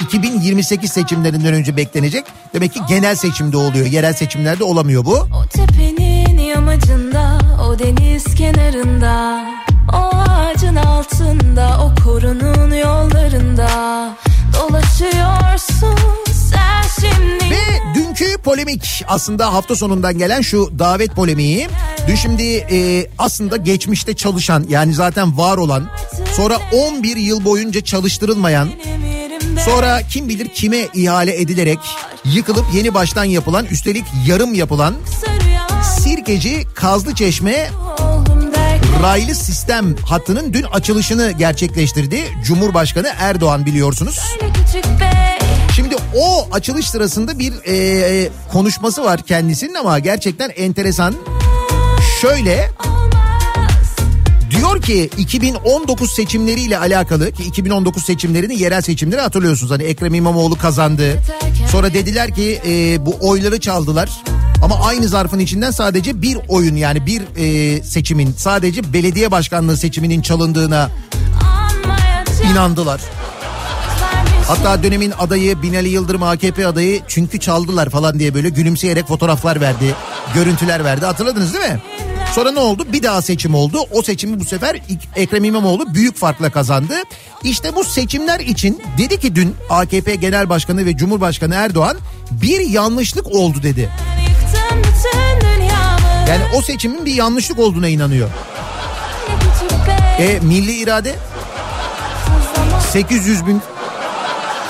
[0.00, 2.24] 2028 seçimlerinden önce beklenecek.
[2.54, 3.86] Demek ki genel seçimde oluyor.
[3.86, 5.14] Yerel seçimlerde olamıyor bu.
[5.14, 7.38] O tepenin yamacında,
[7.68, 9.44] o deniz kenarında,
[9.92, 13.68] o ağacın altında, o korunun yollarında
[14.52, 15.98] dolaşıyorsun
[16.32, 17.50] sen şimdi.
[17.50, 21.68] Ve dünkü polemik aslında hafta sonundan gelen şu davet polemiği.
[22.08, 25.90] Dün şimdi e, aslında geçmişte çalışan yani zaten var olan
[26.36, 28.68] sonra 11 yıl boyunca çalıştırılmayan
[29.64, 31.78] sonra kim bilir kime ihale edilerek
[32.24, 34.94] yıkılıp yeni baştan yapılan üstelik yarım yapılan
[35.98, 37.70] Sirkeci Kazlı Çeşme
[39.02, 42.24] raylı sistem hattının dün açılışını gerçekleştirdi.
[42.44, 44.20] Cumhurbaşkanı Erdoğan biliyorsunuz.
[44.40, 44.55] Şimdi
[46.16, 51.14] o açılış sırasında bir e, konuşması var kendisinin ama gerçekten enteresan.
[52.20, 52.70] Şöyle
[54.50, 59.72] diyor ki 2019 seçimleriyle alakalı ki 2019 seçimlerini yerel seçimleri hatırlıyorsunuz.
[59.72, 61.22] Hani Ekrem İmamoğlu kazandı.
[61.72, 64.10] Sonra dediler ki e, bu oyları çaldılar.
[64.62, 70.22] Ama aynı zarfın içinden sadece bir oyun yani bir e, seçimin sadece belediye başkanlığı seçiminin
[70.22, 70.90] çalındığına
[72.52, 73.00] inandılar.
[74.48, 79.94] Hatta dönemin adayı Binali Yıldırım AKP adayı çünkü çaldılar falan diye böyle gülümseyerek fotoğraflar verdi.
[80.34, 81.80] Görüntüler verdi hatırladınız değil mi?
[82.34, 82.86] Sonra ne oldu?
[82.92, 83.78] Bir daha seçim oldu.
[83.90, 84.80] O seçimi bu sefer
[85.16, 86.94] Ekrem İmamoğlu büyük farkla kazandı.
[87.44, 91.96] İşte bu seçimler için dedi ki dün AKP Genel Başkanı ve Cumhurbaşkanı Erdoğan
[92.30, 93.90] bir yanlışlık oldu dedi.
[96.28, 98.28] Yani o seçimin bir yanlışlık olduğuna inanıyor.
[100.18, 101.14] E milli irade
[102.92, 103.62] 800 bin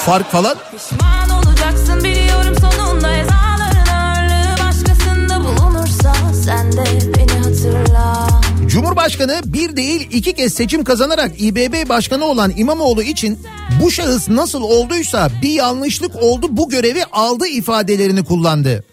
[0.06, 0.56] fark falan.
[0.72, 6.84] Pişman olacaksın biliyorum sonunda ezaların ağırlığı başkasında bulunursa sen de
[7.16, 8.28] beni hatırla.
[8.66, 13.38] Cumhurbaşkanı bir değil iki kez seçim kazanarak İBB başkanı olan İmamoğlu için
[13.82, 18.84] bu şahıs nasıl olduysa bir yanlışlık oldu bu görevi aldı ifadelerini kullandı.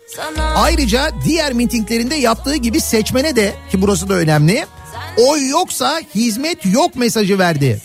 [0.55, 4.65] Ayrıca diğer mitinglerinde yaptığı gibi seçmene de ki burası da önemli
[5.17, 7.81] oy yoksa hizmet yok mesajı verdi.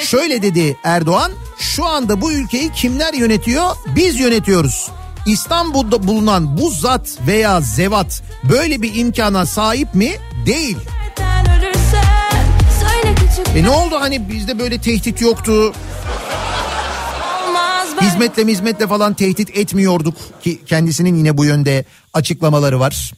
[0.00, 4.90] Şöyle dedi Erdoğan şu anda bu ülkeyi kimler yönetiyor biz yönetiyoruz.
[5.26, 10.10] İstanbul'da bulunan bu zat veya zevat böyle bir imkana sahip mi?
[10.46, 10.76] Değil.
[13.56, 15.72] E ne oldu hani bizde böyle tehdit yoktu.
[18.00, 21.84] Hizmetle hizmetle falan tehdit etmiyorduk ki kendisinin yine bu yönde
[22.14, 23.12] açıklamaları var.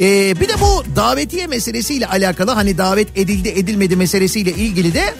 [0.00, 5.14] Ee, bir de bu davetiye meselesiyle alakalı hani davet edildi edilmedi meselesiyle ilgili de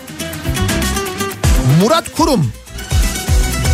[1.81, 2.53] Murat Kurum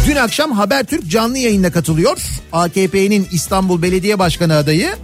[0.07, 2.19] dün akşam Habertürk canlı yayında katılıyor.
[2.53, 4.97] AKP'nin İstanbul Belediye Başkanı adayı.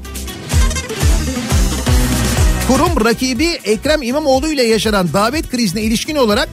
[2.69, 6.49] Kurum rakibi Ekrem İmamoğlu ile yaşanan davet krizine ilişkin olarak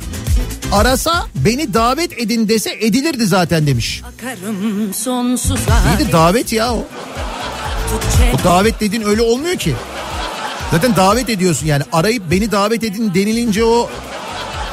[0.74, 4.02] arasa beni davet edin dese edilirdi zaten demiş.
[6.00, 6.86] İyi de davet ya o.
[8.34, 9.76] O davet dediğin öyle olmuyor ki.
[10.72, 13.90] Zaten davet ediyorsun yani arayıp beni davet edin denilince o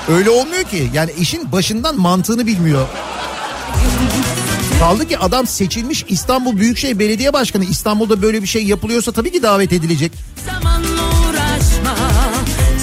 [0.09, 0.91] öyle olmuyor ki.
[0.95, 2.87] Yani işin başından mantığını bilmiyor.
[4.79, 7.65] Kaldı ki adam seçilmiş İstanbul Büyükşehir Belediye Başkanı.
[7.65, 10.13] İstanbul'da böyle bir şey yapılıyorsa tabii ki davet edilecek.
[10.47, 11.97] Zamanla uğraşma.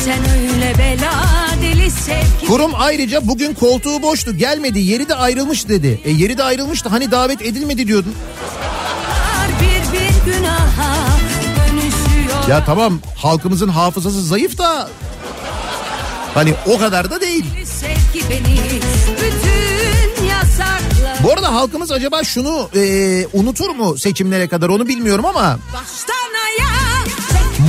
[0.05, 1.36] Sen öyle bela.
[2.47, 6.01] Kurum ayrıca bugün koltuğu boştu gelmedi yeri de ayrılmış dedi.
[6.05, 8.15] E yeri de ayrılmıştı hani davet edilmedi diyordun.
[9.61, 11.17] Bir bir günaha
[11.57, 12.47] dönüşüyor.
[12.49, 14.89] Ya tamam halkımızın hafızası zayıf da
[16.33, 17.45] hani o kadar da değil.
[17.65, 18.57] Sevgi beni
[19.17, 21.23] bütün yasaklar.
[21.23, 26.36] Bu arada halkımız acaba şunu e, unutur mu seçimlere kadar onu bilmiyorum ama Baştan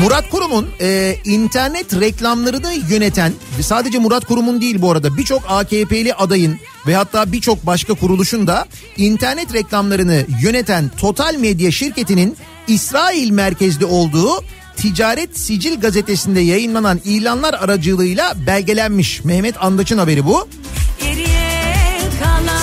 [0.03, 6.15] Murat Kurum'un e, internet reklamlarını yöneten ve sadece Murat Kurum'un değil bu arada birçok AKP'li
[6.15, 12.37] adayın ve hatta birçok başka kuruluşun da internet reklamlarını yöneten Total Medya şirketinin
[12.69, 14.45] İsrail merkezli olduğu
[14.77, 19.25] Ticaret Sicil gazetesinde yayınlanan ilanlar aracılığıyla belgelenmiş.
[19.25, 20.49] Mehmet Andaç'ın haberi bu.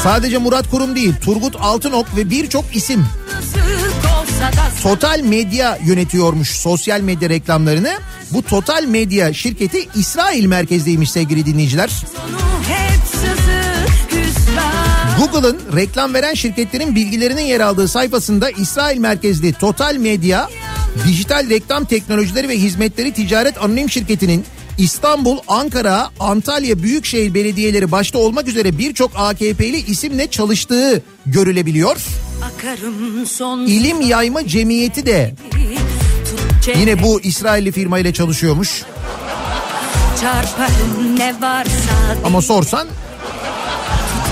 [0.03, 3.05] Sadece Murat Kurum değil Turgut Altınok ve birçok isim
[4.05, 4.24] da
[4.83, 7.97] Total Medya yönetiyormuş sosyal medya reklamlarını.
[8.31, 11.89] Bu Total Medya şirketi İsrail merkezliymiş sevgili dinleyiciler.
[15.19, 20.49] Google'ın reklam veren şirketlerin bilgilerinin yer aldığı sayfasında İsrail merkezli Total Medya
[21.07, 24.45] Dijital Reklam Teknolojileri ve Hizmetleri Ticaret Anonim Şirketi'nin
[24.77, 31.97] İstanbul, Ankara, Antalya Büyükşehir Belediyeleri başta olmak üzere birçok AKP'li isimle çalıştığı görülebiliyor.
[33.67, 35.33] İlim Yayma Cemiyeti de
[36.75, 38.83] yine bu İsrailli firma ile çalışıyormuş.
[42.25, 42.87] Ama sorsan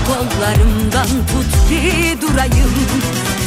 [0.06, 1.82] kollarımdan tut ki
[2.20, 2.70] durayım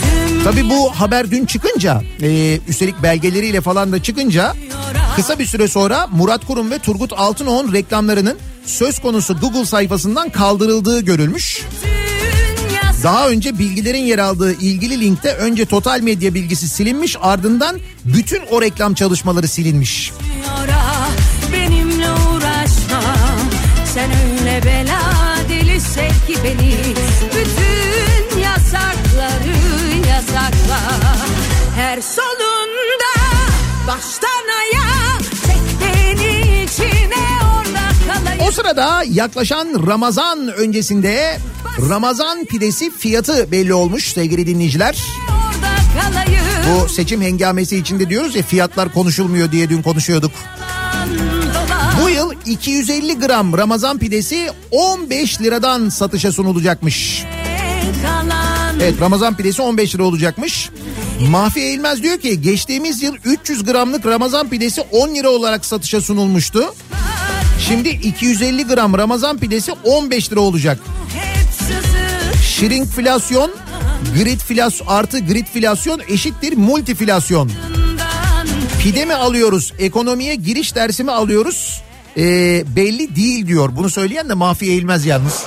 [0.03, 4.53] Tüm Tabii bu haber dün çıkınca e, üstelik belgeleriyle falan da çıkınca
[5.15, 11.01] kısa bir süre sonra Murat Kurum ve Turgut Altınok'un reklamlarının söz konusu Google sayfasından kaldırıldığı
[11.01, 11.65] görülmüş.
[11.83, 12.06] dünya
[13.03, 18.61] Daha önce bilgilerin yer aldığı ilgili linkte önce Total Medya bilgisi silinmiş ardından bütün o
[18.61, 20.13] reklam çalışmaları silinmiş.
[21.53, 23.01] Benimle uğraşma.
[23.93, 25.01] Sen öyle bela
[25.49, 25.79] deli
[26.27, 26.75] ki beni.
[27.35, 29.57] Bütün yasakları
[30.09, 30.79] yasakla.
[31.75, 33.13] Her solunda
[33.87, 34.86] baştan ayağa
[38.47, 41.37] O sırada yaklaşan Ramazan öncesinde
[41.89, 44.97] Ramazan pidesi fiyatı belli olmuş sevgili dinleyiciler.
[46.69, 50.31] Bu seçim hengamesi içinde diyoruz ya fiyatlar konuşulmuyor diye dün konuşuyorduk.
[52.01, 57.23] Bu yıl 250 gram Ramazan pidesi 15 liradan satışa sunulacakmış.
[58.81, 60.69] Evet Ramazan pidesi 15 lira olacakmış.
[61.29, 66.73] Mahfi Eğilmez diyor ki geçtiğimiz yıl 300 gramlık Ramazan pidesi 10 lira olarak satışa sunulmuştu.
[67.59, 70.79] Şimdi 250 gram Ramazan pidesi 15 lira olacak.
[72.43, 73.51] Şirinkflasyon,
[74.15, 77.51] gridflasyon artı gridflasyon eşittir multiflasyon.
[78.83, 81.81] Pide mi alıyoruz, ekonomiye giriş dersi mi alıyoruz?
[82.17, 83.69] Ee, belli değil diyor.
[83.75, 85.43] Bunu söyleyen de Mahfi Eğilmez yalnız.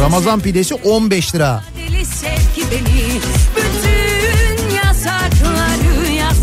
[0.00, 1.64] Ramazan pidesi 15 lira.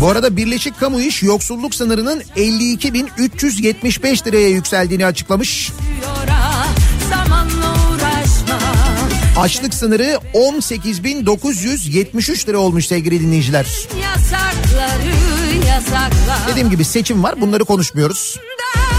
[0.04, 5.72] Bu arada Birleşik Kamu İş yoksulluk sınırının 52.375 liraya yükseldiğini açıklamış.
[9.38, 13.66] Açlık sınırı 18.973 lira olmuş sevgili dinleyiciler.
[16.48, 18.40] Dediğim gibi seçim var bunları konuşmuyoruz.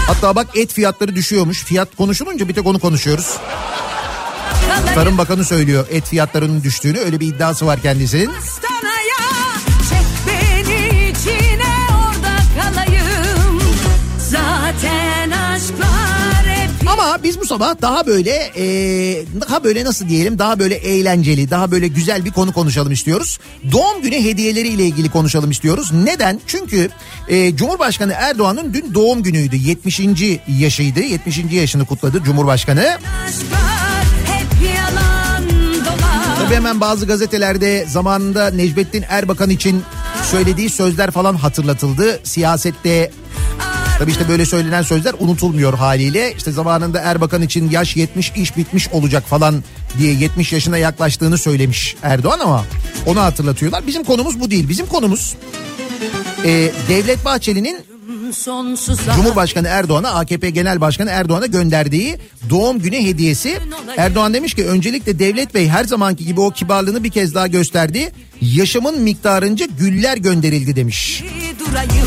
[0.06, 1.64] Hatta bak et fiyatları düşüyormuş.
[1.64, 3.36] Fiyat konuşulunca bir tek onu konuşuyoruz.
[4.94, 8.30] Tarım Bakanı söylüyor et fiyatlarının düştüğünü öyle bir iddiası var kendisinin.
[17.26, 18.64] Biz bu sabah daha böyle e,
[19.40, 23.38] daha böyle nasıl diyelim daha böyle eğlenceli daha böyle güzel bir konu konuşalım istiyoruz.
[23.72, 25.92] Doğum günü hediyeleriyle ilgili konuşalım istiyoruz.
[25.92, 26.40] Neden?
[26.46, 26.90] Çünkü
[27.28, 29.56] e, Cumhurbaşkanı Erdoğan'ın dün doğum günüydü.
[29.56, 30.00] 70.
[30.58, 31.00] yaşıydı.
[31.00, 31.38] 70.
[31.50, 32.98] yaşını kutladı Cumhurbaşkanı.
[36.38, 39.82] Tabii hemen bazı gazetelerde zamanında Necmettin Erbakan için
[40.30, 42.20] söylediği sözler falan hatırlatıldı.
[42.24, 43.10] Siyasette
[43.98, 46.34] Tabii işte böyle söylenen sözler unutulmuyor haliyle.
[46.36, 49.64] İşte zamanında Erbakan için yaş 70 iş bitmiş olacak falan
[49.98, 52.64] diye 70 yaşına yaklaştığını söylemiş Erdoğan ama
[53.06, 53.86] onu hatırlatıyorlar.
[53.86, 54.68] Bizim konumuz bu değil.
[54.68, 55.36] Bizim konumuz
[56.44, 57.78] e, Devlet Bahçeli'nin
[59.16, 62.18] Cumhurbaşkanı Erdoğan'a AKP Genel Başkanı Erdoğan'a gönderdiği
[62.50, 63.58] doğum günü hediyesi.
[63.96, 68.12] Erdoğan demiş ki öncelikle Devlet Bey her zamanki gibi o kibarlığını bir kez daha gösterdi.
[68.40, 71.24] Yaşamın miktarınca güller gönderildi demiş.
[71.58, 72.06] durayım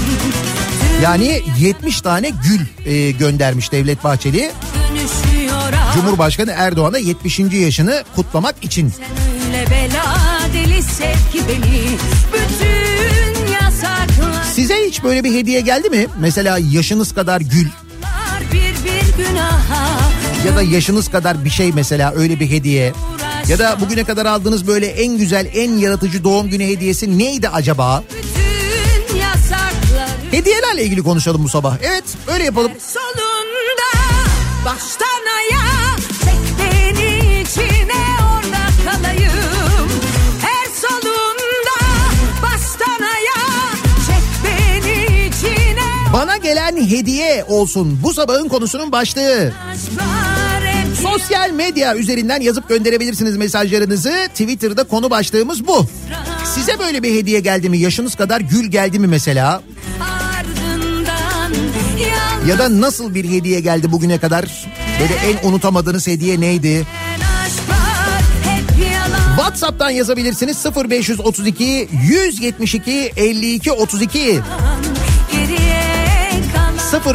[1.03, 4.51] Yani 70 tane gül e, göndermiş Devlet Bahçeli.
[5.93, 7.39] Cumhurbaşkanı Erdoğan'a 70.
[7.39, 8.93] yaşını kutlamak için.
[14.53, 16.07] Size hiç böyle bir hediye geldi mi?
[16.19, 17.67] Mesela yaşınız kadar gül
[20.47, 22.93] ya da yaşınız kadar bir şey mesela öyle bir hediye.
[23.47, 28.03] Ya da bugüne kadar aldığınız böyle en güzel, en yaratıcı doğum günü hediyesi neydi acaba?
[28.17, 28.38] Bütün
[30.31, 31.77] Hediyelerle ilgili konuşalım bu sabah.
[31.83, 32.71] Evet öyle yapalım.
[32.71, 33.89] Her Sonunda
[34.65, 39.89] baştan ayağa çek beni içine orada kalayım.
[40.41, 41.79] Her solunda
[42.41, 43.71] baştan ayağa
[44.07, 46.13] çek beni içine.
[46.13, 49.53] Bana gelen hediye olsun bu sabahın konusunun başlığı.
[51.03, 54.13] Sosyal medya üzerinden yazıp gönderebilirsiniz mesajlarınızı.
[54.29, 55.85] Twitter'da konu başlığımız bu.
[56.55, 57.77] Size böyle bir hediye geldi mi?
[57.77, 59.61] Yaşınız kadar gül geldi mi mesela?
[62.47, 64.67] Ya da nasıl bir hediye geldi bugüne kadar?
[64.99, 66.87] Böyle en unutamadığınız hediye neydi?
[69.35, 74.41] WhatsApp'tan yazabilirsiniz 0532 172 52 32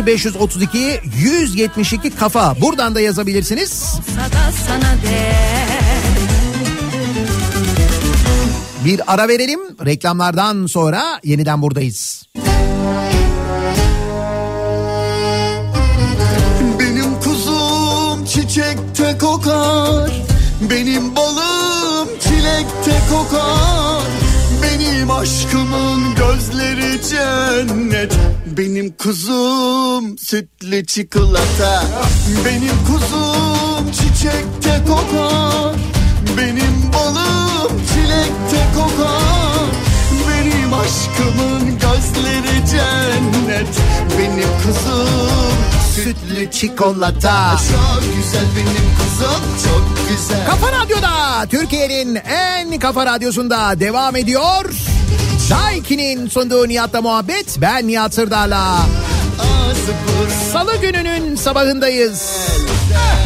[0.06, 3.84] 0532 172 kafa buradan da yazabilirsiniz.
[8.84, 12.26] Bir ara verelim reklamlardan sonra yeniden buradayız.
[19.18, 20.10] Kokar.
[20.70, 24.02] Benim balım çilekte kokar.
[24.62, 28.12] Benim aşkımın gözleri cennet.
[28.56, 31.84] Benim kuzum sütlü çikolata.
[32.44, 35.74] Benim kuzum çiçekte kokar.
[36.38, 39.66] Benim balım çilekte kokar.
[40.28, 43.68] Benim aşkımın gözleri cennet.
[44.18, 45.43] Benim kuzum
[45.94, 47.56] sütlü çikolata.
[47.56, 50.46] Çok güzel benim kızım çok güzel.
[50.46, 54.64] Kafa Radyo'da Türkiye'nin en kafa radyosunda devam ediyor.
[55.50, 57.56] Daiki'nin sunduğu Nihat'la muhabbet.
[57.60, 58.86] Ben Nihat Sırdar'la.
[60.52, 62.30] Salı gününün sabahındayız.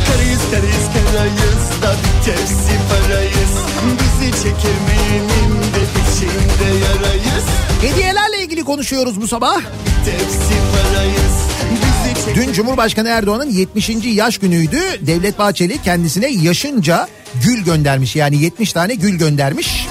[0.07, 1.95] Karayız karayız karayız da
[2.25, 3.53] tepsi parayız.
[3.99, 7.45] Bizi çekemeyenin de içinde yarayız.
[7.83, 9.61] Hediyelerle ilgili konuşuyoruz bu sabah.
[10.05, 11.18] Tepsi parayız.
[12.35, 13.91] Dün Cumhurbaşkanı Erdoğan'ın 70.
[14.05, 14.81] yaş günüydü.
[15.01, 17.09] Devlet Bahçeli kendisine yaşınca
[17.45, 18.17] gül göndermiş.
[18.17, 19.87] Yani 70 tane gül göndermiş.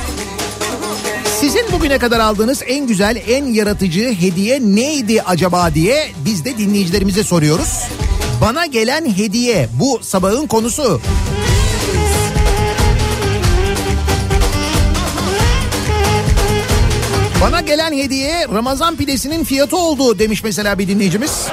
[1.40, 7.24] Sizin bugüne kadar aldığınız en güzel, en yaratıcı hediye neydi acaba diye biz de dinleyicilerimize
[7.24, 7.84] soruyoruz.
[8.42, 11.02] Bana gelen hediye bu sabahın konusu.
[17.42, 21.48] Bana gelen hediye Ramazan pidesinin fiyatı oldu demiş mesela bir dinleyicimiz.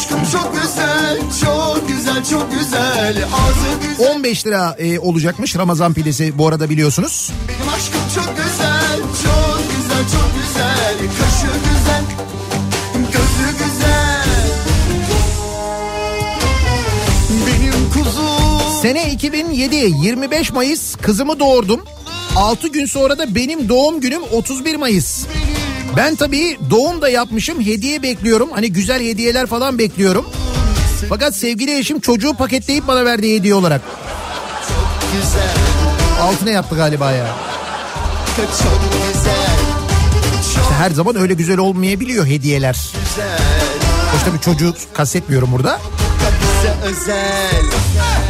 [0.00, 3.24] Aşkım çok güzel, çok güzel, çok güzel.
[3.24, 4.14] Ağzı güzel.
[4.14, 7.30] 15 lira e, olacakmış Ramazan pidesi bu arada biliyorsunuz.
[7.48, 10.96] Benim aşkım çok güzel, çok güzel, çok güzel.
[10.98, 12.04] Kaşı güzel,
[13.12, 14.26] gözü güzel.
[17.46, 18.80] Benim kuzum.
[18.82, 21.80] Sene 2007 25 Mayıs kızımı doğurdum.
[22.36, 25.26] 6 gün sonra da benim doğum günüm 31 Mayıs.
[25.96, 28.50] Ben tabii doğum da yapmışım hediye bekliyorum.
[28.52, 30.26] Hani güzel hediyeler falan bekliyorum.
[31.08, 33.80] Fakat sevgili eşim çocuğu paketleyip bana verdi hediye olarak.
[36.20, 37.26] Altına yaptı galiba ya.
[40.42, 42.74] İşte her zaman öyle güzel olmayabiliyor hediyeler.
[44.12, 45.80] Hoş tabii çocuğu kastetmiyorum burada.
[46.84, 47.64] Özel.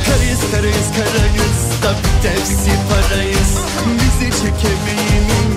[0.06, 3.50] Karayız karayız karayız da bir tepsi parayız.
[3.94, 5.49] Bizi çekemeyenin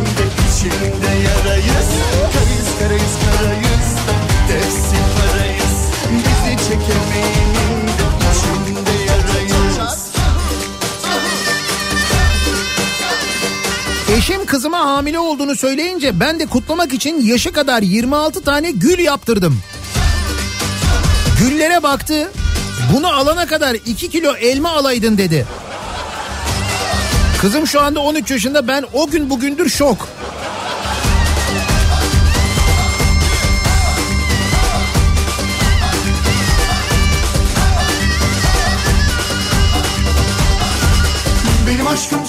[0.63, 1.89] içinde yarayız.
[2.33, 3.89] Karayız karayız karayız
[4.47, 5.73] tepsi parayız.
[6.11, 6.73] Bizi
[9.11, 10.09] yarayız.
[14.17, 19.59] Eşim kızıma hamile olduğunu söyleyince ben de kutlamak için yaşı kadar 26 tane gül yaptırdım.
[21.39, 22.31] Güllere baktı.
[22.93, 25.45] Bunu alana kadar 2 kilo elma alaydın dedi.
[27.41, 30.07] Kızım şu anda 13 yaşında ben o gün bugündür şok.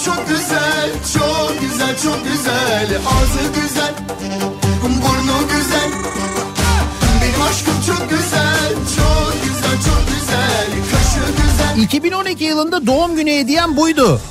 [0.05, 2.97] Çok güzel, çok güzel, çok güzel.
[3.07, 3.93] Ağzı güzel,
[4.83, 5.89] burnu güzel.
[7.21, 10.67] Benim aşkım çok güzel, çok güzel, çok güzel.
[10.91, 11.83] Kaşı güzel.
[11.83, 14.21] 2012 yılında doğum günü hediyem buydu.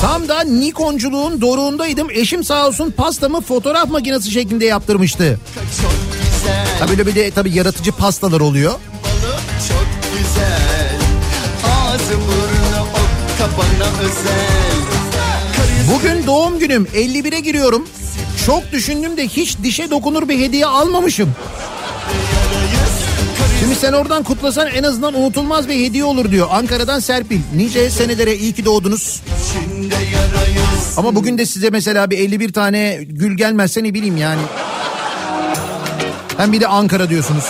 [0.00, 2.10] Tam da Nikonculuğun doruğundaydım.
[2.10, 5.40] Eşim sağ olsun pastamı fotoğraf makinesi şeklinde yaptırmıştı.
[6.78, 8.72] Tabii böyle bir de tabii yaratıcı pastalar oluyor.
[8.72, 9.34] Balı
[9.68, 9.86] çok
[10.18, 10.98] güzel.
[11.64, 14.61] Ağzı burnu o kabana özel.
[15.94, 17.88] Bugün doğum günüm 51'e giriyorum.
[18.46, 21.30] Çok düşündüm de hiç dişe dokunur bir hediye almamışım.
[23.60, 26.48] Şimdi sen oradan kutlasan en azından unutulmaz bir hediye olur diyor.
[26.50, 27.40] Ankara'dan Serpil.
[27.56, 29.20] Nice senelere iyi ki doğdunuz.
[30.96, 34.42] Ama bugün de size mesela bir 51 tane gül gelmezse ne bileyim yani.
[36.36, 37.44] Hem bir de Ankara diyorsunuz.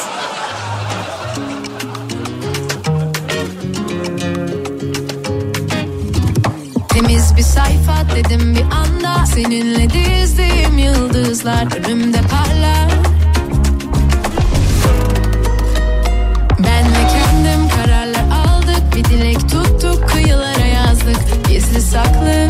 [8.15, 12.91] Dedim bir anda Seninle dizdim yıldızlar önümde parlar
[16.59, 22.49] Ben ve kendim kararlar aldık Bir dilek tuttuk kıyılara yazdık Gizli saklı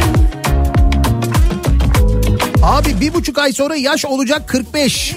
[2.62, 5.16] Abi bir buçuk ay sonra yaş olacak 45.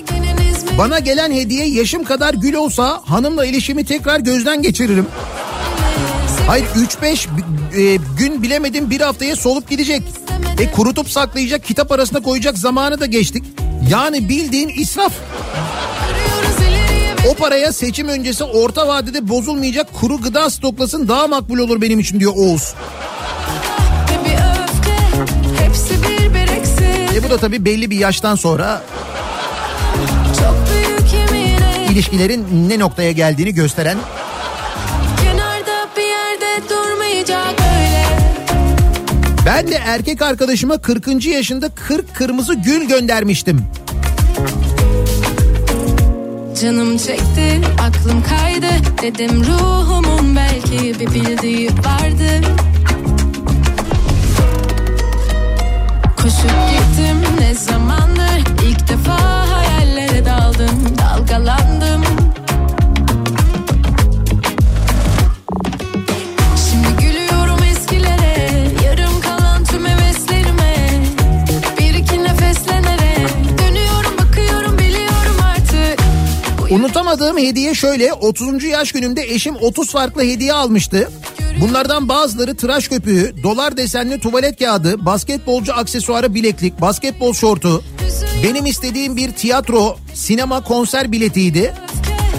[0.77, 5.07] Bana gelen hediye yaşım kadar gül olsa hanımla ilişkimi tekrar gözden geçiririm.
[6.47, 7.27] Hayır 3-5
[7.77, 10.03] e, gün bilemedim bir haftaya solup gidecek.
[10.59, 13.43] E kurutup saklayacak kitap arasına koyacak zamanı da geçtik.
[13.89, 15.13] Yani bildiğin israf.
[17.31, 22.19] O paraya seçim öncesi orta vadede bozulmayacak kuru gıda stoklasın daha makbul olur benim için
[22.19, 22.73] diyor Oğuz.
[27.15, 28.81] E bu da tabii belli bir yaştan sonra
[31.89, 33.97] ilişkilerin ne noktaya geldiğini gösteren
[35.23, 37.64] Kenarda bir yerde durmayacak
[39.45, 41.25] Ben de erkek arkadaşıma 40.
[41.25, 43.61] yaşında 40 kırmızı gül göndermiştim.
[46.61, 48.67] Canım çekti, aklım kaydı
[49.01, 52.47] Dedim ruhumun belki bir bildiği vardı
[56.17, 58.39] Koşup gittim ne zamandır
[58.69, 62.03] ilk defa hayallere daldım Dalgalandım
[76.75, 78.63] Unutamadığım hediye şöyle 30.
[78.63, 81.09] yaş günümde eşim 30 farklı hediye almıştı.
[81.61, 87.83] Bunlardan bazıları tıraş köpüğü, dolar desenli tuvalet kağıdı, basketbolcu aksesuarı bileklik, basketbol şortu,
[88.43, 91.73] benim istediğim bir tiyatro, sinema konser biletiydi.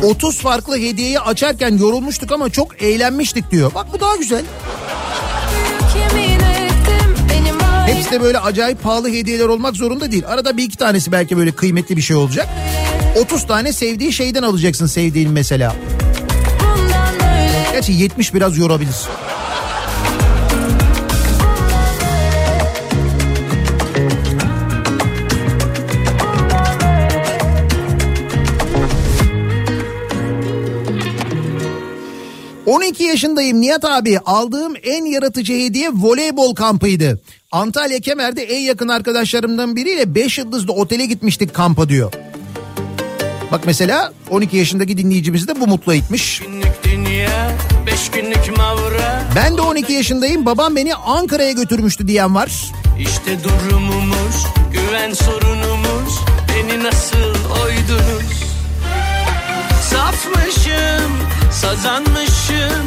[0.03, 3.74] 30 farklı hediyeyi açarken yorulmuştuk ama çok eğlenmiştik diyor.
[3.74, 4.43] Bak bu daha güzel.
[7.87, 10.24] Hepsi de böyle acayip pahalı hediyeler olmak zorunda değil.
[10.26, 12.49] Arada bir iki tanesi belki böyle kıymetli bir şey olacak.
[13.16, 15.76] 30 tane sevdiği şeyden alacaksın sevdiğin mesela.
[17.72, 18.96] Gerçi 70 biraz yorabilir.
[32.66, 37.20] ...12 yaşındayım Nihat abi aldığım en yaratıcı hediye voleybol kampıydı.
[37.52, 42.12] Antalya Kemer'de en yakın arkadaşlarımdan biriyle 5 yıldızlı otele gitmiştik kampa diyor.
[43.53, 46.42] Bak mesela 12 yaşındaki dinleyicimizi de bu mutlu etmiş.
[49.36, 52.51] Ben de 12 yaşındayım babam beni Ankara'ya götürmüştü diyen var.
[52.99, 56.20] İşte durumumuz, güven sorunumuz.
[56.49, 57.34] Beni nasıl
[57.64, 58.47] oydunuz?
[59.90, 61.12] Safmışım,
[61.53, 62.86] sazanmışım.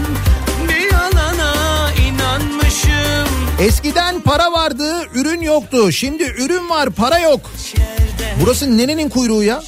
[0.70, 3.36] Bir yalana inanmışım.
[3.60, 7.52] Eskiden para vardı ürün yoktu şimdi ürün var para yok.
[8.42, 9.64] Burası nenenin kuyruğu ya?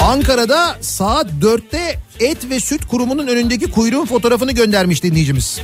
[0.00, 5.60] Ankara'da saat 4'te et ve süt kurumunun önündeki kuyruğun fotoğrafını göndermiş dinleyicimiz.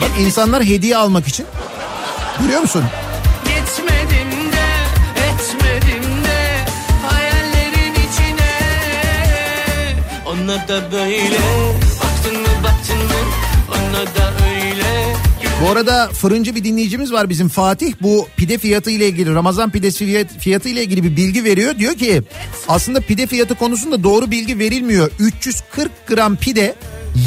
[0.00, 1.46] Bak insanlar hediye almak için.
[2.40, 2.84] Görüyor musun?
[10.68, 11.69] Da böyle
[15.62, 17.92] Bu arada fırıncı bir dinleyicimiz var bizim Fatih.
[18.02, 21.78] Bu pide fiyatı ile ilgili Ramazan pidesi fiyat- fiyatı ile ilgili bir bilgi veriyor.
[21.78, 22.22] Diyor ki
[22.68, 25.10] aslında pide fiyatı konusunda doğru bilgi verilmiyor.
[25.18, 26.74] 340 gram pide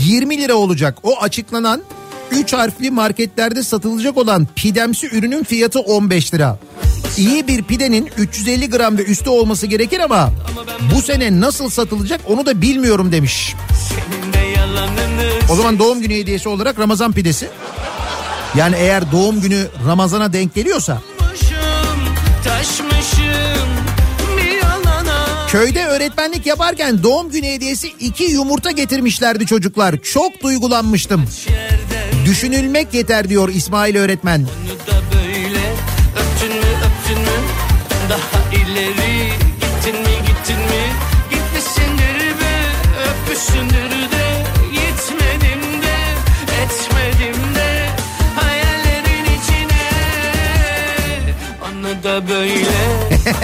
[0.04, 0.98] 20 lira olacak.
[1.04, 1.84] O açıklanan
[2.32, 6.60] 3 harfli marketlerde satılacak olan pidemsi ürünün fiyatı 15 lira.
[7.18, 10.32] İyi bir pidenin 350 gram ve üstü olması gerekir ama
[10.96, 13.56] bu sene nasıl satılacak onu da bilmiyorum demiş.
[15.52, 17.48] O zaman doğum günü hediyesi olarak Ramazan pidesi.
[18.56, 21.02] Yani eğer doğum günü Ramazan'a denk geliyorsa
[25.54, 29.96] köyde öğretmenlik yaparken doğum günü hediyesi iki yumurta getirmişlerdi çocuklar.
[29.98, 31.26] Çok duygulanmıştım.
[32.26, 34.40] Düşünülmek yeter diyor İsmail öğretmen.
[34.40, 34.48] onu
[34.88, 35.74] da böyle
[36.20, 37.38] öptün mü öptün mü
[38.10, 39.30] daha ileri
[39.62, 40.84] gittin mi gittin mi
[41.30, 42.66] gitmişsindir be
[43.10, 43.83] öpmüşsündür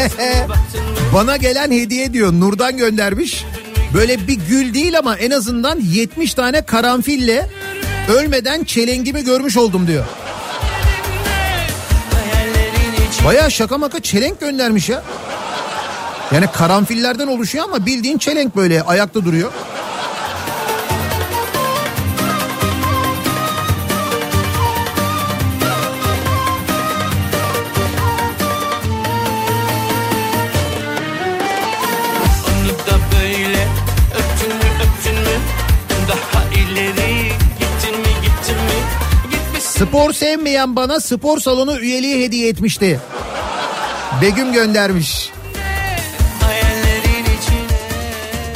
[1.14, 3.46] Bana gelen hediye diyor Nur'dan göndermiş.
[3.94, 7.50] Böyle bir gül değil ama en azından 70 tane karanfille
[8.10, 10.06] ölmeden çelengimi görmüş oldum diyor.
[13.26, 15.04] Baya şaka maka çelenk göndermiş ya.
[16.32, 19.52] Yani karanfillerden oluşuyor ama bildiğin çelenk böyle ayakta duruyor.
[39.80, 43.00] Spor sevmeyen bana spor salonu üyeliği hediye etmişti.
[44.22, 45.30] Begüm göndermiş.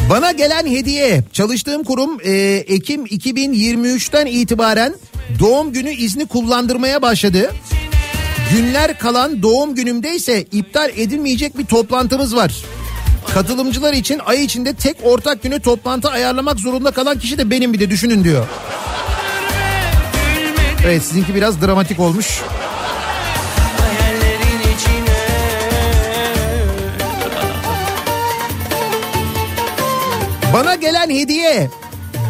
[0.10, 2.32] Bana gelen hediye çalıştığım kurum e,
[2.68, 4.94] Ekim 2023'ten itibaren
[5.40, 7.52] doğum günü izni kullandırmaya başladı.
[8.54, 12.54] Günler kalan doğum günümde ise iptal edilmeyecek bir toplantımız var.
[13.34, 17.80] Katılımcılar için ay içinde tek ortak güne toplantı ayarlamak zorunda kalan kişi de benim bir
[17.80, 18.48] de düşünün diyor.
[20.86, 22.42] Evet sizinki biraz dramatik olmuş.
[30.54, 31.70] Bana gelen hediye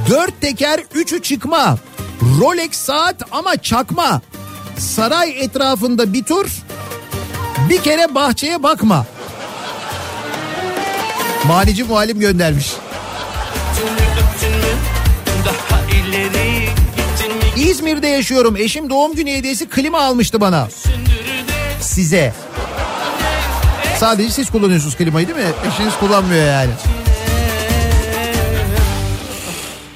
[0.09, 1.77] dört teker üçü çıkma
[2.39, 4.21] Rolex saat ama çakma
[4.77, 6.47] saray etrafında bir tur
[7.69, 9.05] bir kere bahçeye bakma.
[11.47, 12.71] Manici muhalim göndermiş.
[17.63, 18.55] İzmir'de yaşıyorum.
[18.55, 20.67] Eşim doğum günü hediyesi klima almıştı bana.
[21.81, 22.33] Size.
[23.99, 25.53] Sadece siz kullanıyorsunuz klimayı değil mi?
[25.67, 26.71] Eşiniz kullanmıyor yani.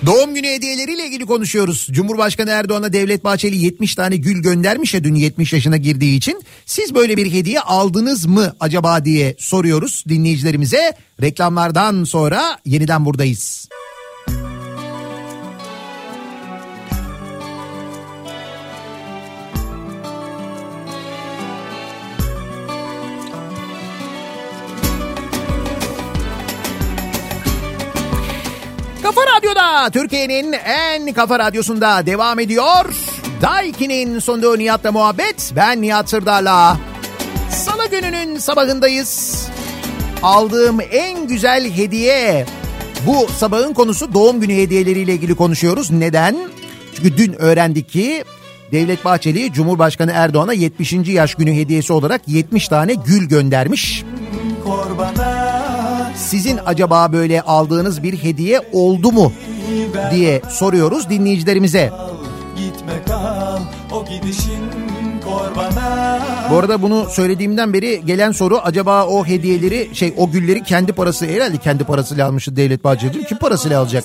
[0.05, 1.87] Doğum günü hediyeleriyle ilgili konuşuyoruz.
[1.91, 6.41] Cumhurbaşkanı Erdoğan'a Devlet Bahçeli 70 tane gül göndermiş ya dün 70 yaşına girdiği için.
[6.65, 10.93] Siz böyle bir hediye aldınız mı acaba diye soruyoruz dinleyicilerimize.
[11.21, 13.69] Reklamlardan sonra yeniden buradayız.
[29.37, 32.85] Radyo'da Türkiye'nin en kafa radyosunda devam ediyor.
[33.41, 35.53] Daiki'nin sunduğu Nihat'la muhabbet.
[35.55, 36.77] Ben Nihat Sırdar'la.
[37.49, 39.47] Salı gününün sabahındayız.
[40.23, 42.45] Aldığım en güzel hediye.
[43.05, 45.91] Bu sabahın konusu doğum günü hediyeleriyle ilgili konuşuyoruz.
[45.91, 46.37] Neden?
[46.95, 48.23] Çünkü dün öğrendik ki
[48.71, 50.93] Devlet Bahçeli Cumhurbaşkanı Erdoğan'a 70.
[50.93, 54.03] yaş günü hediyesi olarak 70 tane gül göndermiş.
[56.17, 59.31] Sizin acaba böyle aldığınız bir hediye oldu mu
[60.11, 61.91] diye soruyoruz dinleyicilerimize.
[62.57, 63.59] Gitme kal
[63.91, 64.87] o gidişin
[66.51, 71.25] Bu arada bunu söylediğimden beri gelen soru acaba o hediyeleri şey o gülleri kendi parası
[71.25, 73.27] herhalde kendi parasıyla almıştı Devlet Bahçeli değil mi?
[73.29, 74.03] Kim parasıyla alacak?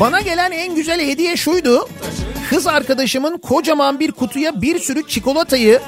[0.00, 1.88] Bana gelen en güzel hediye şuydu.
[2.50, 5.80] Kız arkadaşımın kocaman bir kutuya bir sürü çikolatayı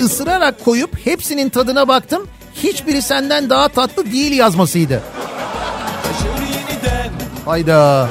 [0.00, 2.28] ısırarak koyup hepsinin tadına baktım.
[2.54, 5.02] Hiçbiri senden daha tatlı değil yazmasıydı.
[7.44, 8.08] Hayda.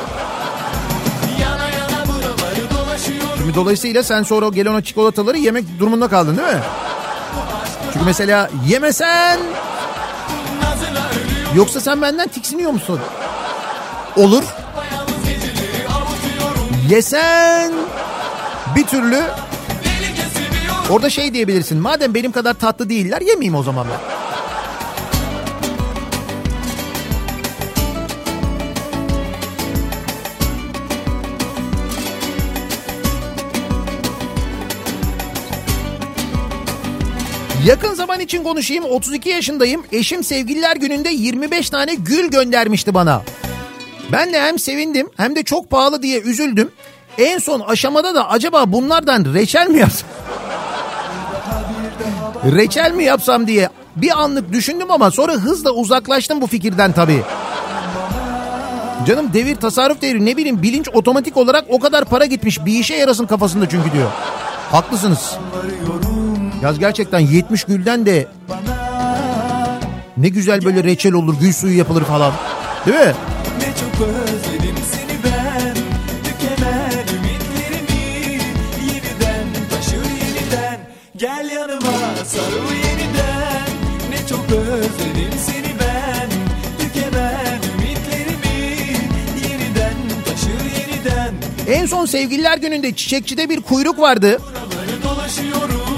[3.38, 6.61] Şimdi dolayısıyla sen sonra o gelen o çikolataları yemek durumunda kaldın değil mi?
[7.93, 9.39] Çünkü mesela yemesen
[11.55, 12.99] yoksa sen benden tiksiniyor musun?
[14.15, 14.43] Olur.
[16.91, 17.73] Yesen
[18.75, 19.21] bir türlü
[20.89, 21.77] orada şey diyebilirsin.
[21.77, 23.99] Madem benim kadar tatlı değiller yemeyeyim o zaman ben.
[37.67, 38.83] Yakın zaman için konuşayım.
[38.83, 39.83] 32 yaşındayım.
[39.91, 43.21] Eşim sevgililer gününde 25 tane gül göndermişti bana.
[44.12, 46.72] Ben de hem sevindim hem de çok pahalı diye üzüldüm.
[47.18, 50.09] En son aşamada da acaba bunlardan reçel mi yapsam?
[52.55, 57.24] reçel mi yapsam diye bir anlık düşündüm ama sonra hızla uzaklaştım bu fikirden tabii.
[59.07, 62.95] Canım devir tasarruf devri ne bileyim bilinç otomatik olarak o kadar para gitmiş bir işe
[62.95, 64.12] yarasın kafasında çünkü diyor.
[64.72, 65.38] Haklısınız.
[66.64, 68.28] Yaz gerçekten 70 gülden de
[70.18, 72.34] ne güzel böyle reçel olur gül suyu yapılır falan.
[72.86, 73.14] Değil mi?
[73.59, 75.75] Ne çok özledim seni ben.
[76.23, 78.41] Tükenen ümitlerimi
[78.87, 80.79] Yeniden taşır yeniden.
[81.17, 83.67] Gel yanıma sarıl yeniden.
[84.09, 86.29] Ne çok özledim seni ben.
[86.79, 88.77] Tükenen ümitlerimi
[89.49, 89.95] Yeniden
[90.25, 91.33] taşır yeniden.
[91.67, 94.41] En son sevgililer gününde çiçekçide bir kuyruk vardı.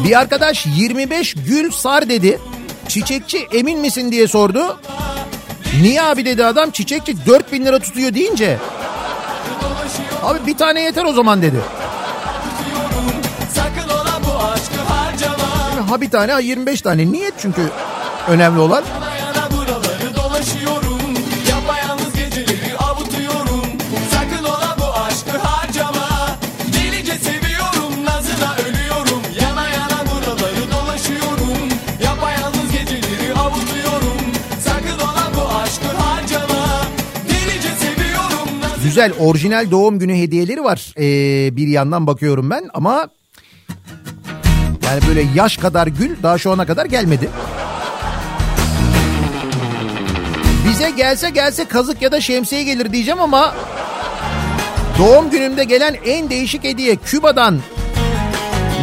[0.03, 2.39] Bir arkadaş 25 gül sar dedi.
[2.87, 4.79] Çiçekçi emin misin diye sordu.
[5.82, 8.57] Niye abi dedi adam çiçekçi 4000 lira tutuyor deyince.
[10.24, 11.57] Abi bir tane yeter o zaman dedi.
[14.88, 17.11] Harcama Ha bir tane ha 25 tane.
[17.11, 17.61] Niye çünkü
[18.28, 18.84] önemli olan?
[38.93, 40.93] Güzel orijinal doğum günü hediyeleri var.
[40.97, 43.07] Ee, bir yandan bakıyorum ben ama
[44.85, 47.29] yani böyle yaş kadar gül daha şu ana kadar gelmedi.
[50.69, 53.55] Bize gelse gelse kazık ya da şemsiye gelir diyeceğim ama
[54.99, 57.59] doğum günümde gelen en değişik hediye Küba'dan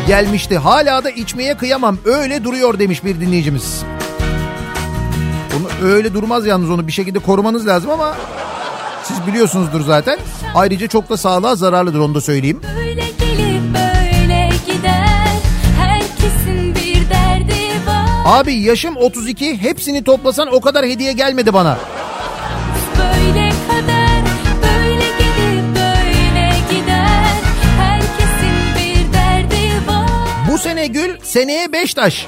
[0.06, 0.58] gelmişti.
[0.58, 1.98] Hala da içmeye kıyamam.
[2.04, 3.82] Öyle duruyor demiş bir dinleyicimiz.
[5.56, 8.16] Onu öyle durmaz yalnız onu bir şekilde korumanız lazım ama
[9.11, 10.18] siz biliyorsunuzdur zaten.
[10.54, 12.61] Ayrıca çok da sağlığa zararlıdır onu da söyleyeyim.
[12.76, 15.28] Böyle gelip böyle gider
[15.78, 21.78] Herkesin bir derdi var Abi yaşım 32 hepsini toplasan o kadar hediye gelmedi bana.
[22.98, 24.22] Böyle kader
[24.62, 27.34] Böyle gelip böyle gider
[27.78, 30.08] Herkesin bir derdi var
[30.52, 32.26] Bu sene gül seneye Beştaş.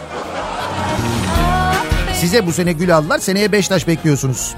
[2.20, 4.54] Size bu sene gül aldılar seneye Beştaş bekliyorsunuz.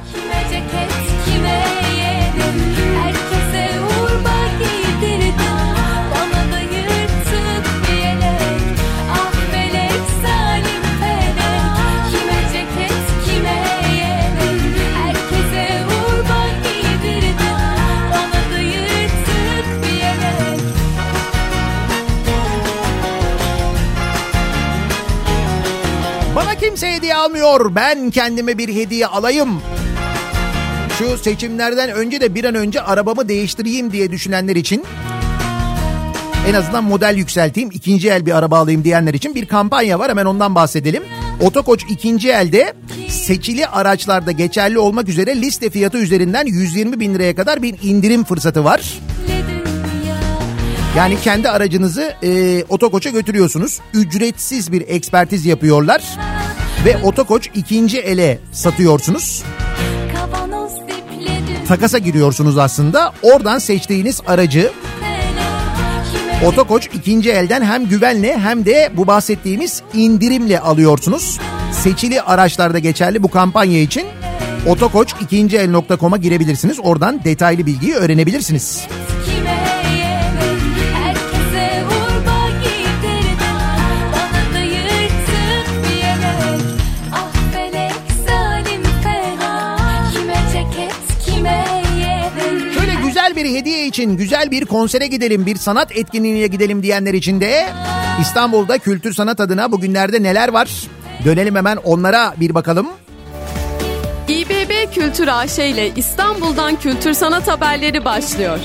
[26.75, 29.61] Kimse hediye almıyor ben kendime bir hediye alayım.
[30.99, 34.85] Şu seçimlerden önce de bir an önce arabamı değiştireyim diye düşünenler için
[36.49, 40.11] en azından model yükselteyim, ikinci el bir araba alayım diyenler için bir kampanya var.
[40.11, 41.03] Hemen ondan bahsedelim.
[41.41, 42.75] Otokoç ikinci elde
[43.09, 48.65] seçili araçlarda geçerli olmak üzere liste fiyatı üzerinden 120 bin liraya kadar bir indirim fırsatı
[48.65, 48.99] var.
[50.97, 53.81] Yani kendi aracınızı e, Otokoç'a götürüyorsunuz.
[53.95, 56.03] Ücretsiz bir ekspertiz yapıyorlar.
[56.85, 59.43] Ve Otokoç ikinci ele satıyorsunuz.
[61.69, 63.13] Takasa giriyorsunuz aslında.
[63.23, 64.73] Oradan seçtiğiniz aracı
[66.47, 71.41] Otokoç ikinci elden hem güvenle hem de bu bahsettiğimiz indirimle alıyorsunuz.
[71.73, 74.07] Seçili araçlarda geçerli bu kampanya için
[74.67, 76.81] otokoç ikinci el.com'a girebilirsiniz.
[76.83, 78.87] Oradan detaylı bilgiyi öğrenebilirsiniz.
[79.27, 79.34] kime
[93.45, 97.67] bir hediye için güzel bir konsere gidelim, bir sanat etkinliğine gidelim diyenler için de
[98.21, 100.71] İstanbul'da kültür sanat adına bugünlerde neler var?
[101.25, 102.89] Dönelim hemen onlara bir bakalım.
[104.29, 108.59] İBB Kültür AŞ ile İstanbul'dan kültür sanat haberleri başlıyor.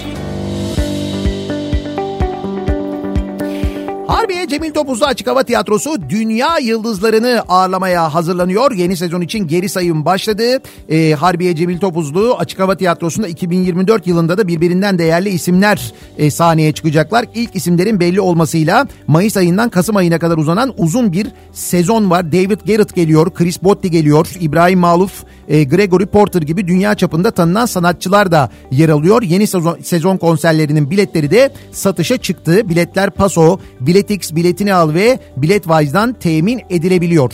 [4.10, 8.72] Harbiye Cemil Topuzlu Açık Hava Tiyatrosu dünya yıldızlarını ağırlamaya hazırlanıyor.
[8.72, 10.44] Yeni sezon için geri sayım başladı.
[10.90, 16.72] Ee, Harbiye Cemil Topuzlu Açık Hava Tiyatrosu'nda 2024 yılında da birbirinden değerli isimler e, sahneye
[16.72, 17.26] çıkacaklar.
[17.36, 22.32] İlk isimlerin belli olmasıyla Mayıs ayından Kasım ayına kadar uzanan uzun bir sezon var.
[22.32, 27.66] David Garrett geliyor, Chris Botti geliyor, İbrahim Maluf, e, Gregory Porter gibi dünya çapında tanınan
[27.66, 29.22] sanatçılar da yer alıyor.
[29.22, 32.70] Yeni sezon, sezon konserlerinin biletleri de satışa çıktı.
[32.70, 37.34] Biletler Paso, Biletix biletini al ve Biletwise'dan temin edilebiliyor.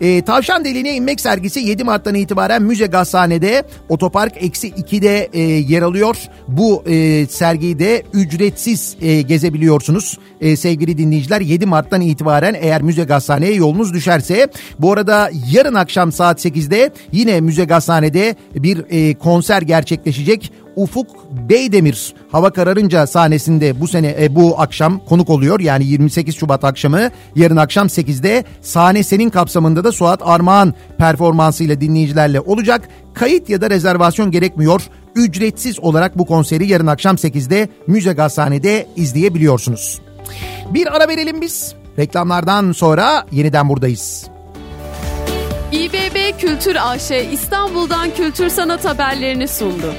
[0.00, 5.82] E, Tavşan Deliğine inmek sergisi 7 Mart'tan itibaren Müze Gazhane'de Otopark eksi 2'de e, yer
[5.82, 6.16] alıyor.
[6.48, 11.40] Bu e, sergiyi de ücretsiz e, gezebiliyorsunuz e, sevgili dinleyiciler.
[11.40, 14.48] 7 Mart'tan itibaren eğer Müze Gazhane'ye yolunuz düşerse
[14.78, 20.52] bu arada yarın akşam saat 8'de yine Müze Gazhane'de bir e, konser gerçekleşecek.
[20.76, 21.06] Ufuk
[21.48, 25.60] Beydemir hava kararınca sahnesinde bu sene e, bu akşam konuk oluyor.
[25.60, 32.40] Yani 28 Şubat akşamı yarın akşam 8'de sahne senin kapsamında da Suat Armağan performansıyla dinleyicilerle
[32.40, 32.88] olacak.
[33.14, 34.82] Kayıt ya da rezervasyon gerekmiyor.
[35.14, 40.00] Ücretsiz olarak bu konseri yarın akşam 8'de Müze Gazhane'de izleyebiliyorsunuz.
[40.70, 41.74] Bir ara verelim biz.
[41.98, 44.30] Reklamlardan sonra yeniden buradayız.
[45.72, 49.94] İBB Kültür AŞ İstanbul'dan kültür sanat haberlerini sundu.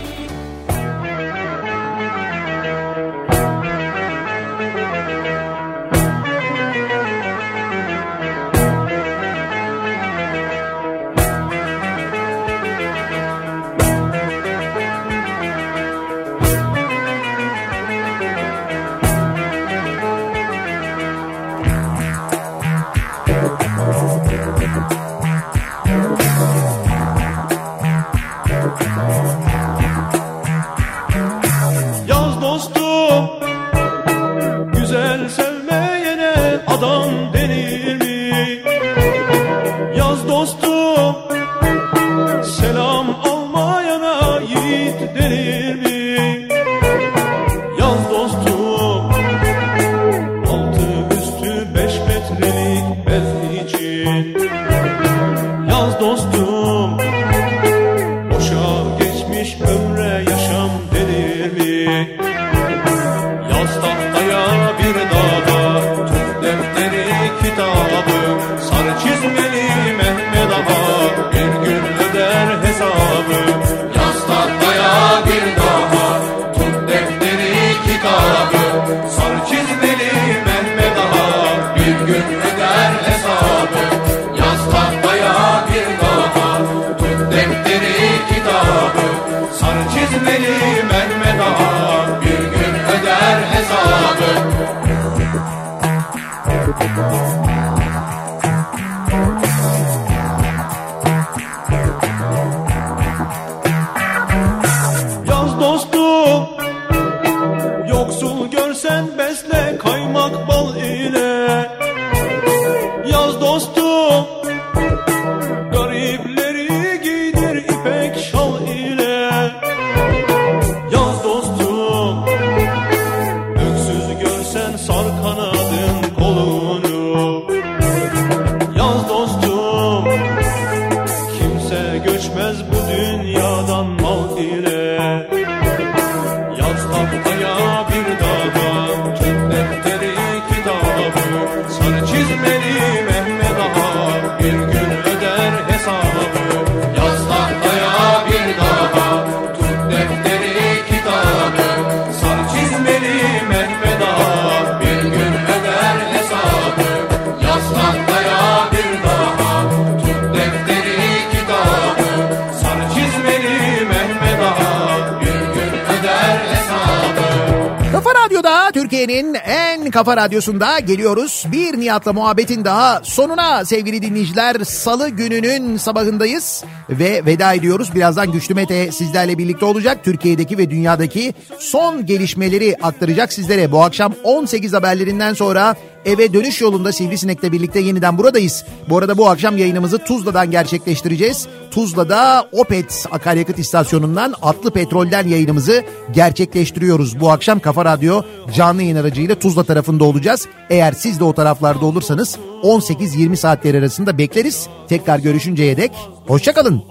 [169.03, 171.45] Türkiye'nin en kafa radyosunda geliyoruz.
[171.51, 174.55] Bir Nihat'la muhabbetin daha sonuna sevgili dinleyiciler.
[174.63, 177.95] Salı gününün sabahındayız ve veda ediyoruz.
[177.95, 180.03] Birazdan Güçlü Mete sizlerle birlikte olacak.
[180.03, 183.71] Türkiye'deki ve dünyadaki son gelişmeleri aktaracak sizlere.
[183.71, 185.75] Bu akşam 18 haberlerinden sonra
[186.05, 188.65] eve dönüş yolunda Sivrisinek'le birlikte yeniden buradayız.
[188.89, 191.47] Bu arada bu akşam yayınımızı Tuzla'dan gerçekleştireceğiz.
[191.71, 197.19] Tuzla'da Opet akaryakıt istasyonundan Atlı Petrol'den yayınımızı gerçekleştiriyoruz.
[197.19, 198.21] Bu akşam Kafa Radyo
[198.55, 200.47] canlı yayın aracıyla Tuzla tarafında olacağız.
[200.69, 204.67] Eğer siz de o taraflarda olursanız 18-20 saatler arasında bekleriz.
[204.89, 205.91] Tekrar görüşünceye dek
[206.27, 206.83] hoşçakalın.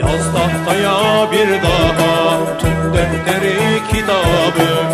[0.00, 3.56] Yaz tahtaya bir daha Tut defteri
[3.92, 4.86] kitabı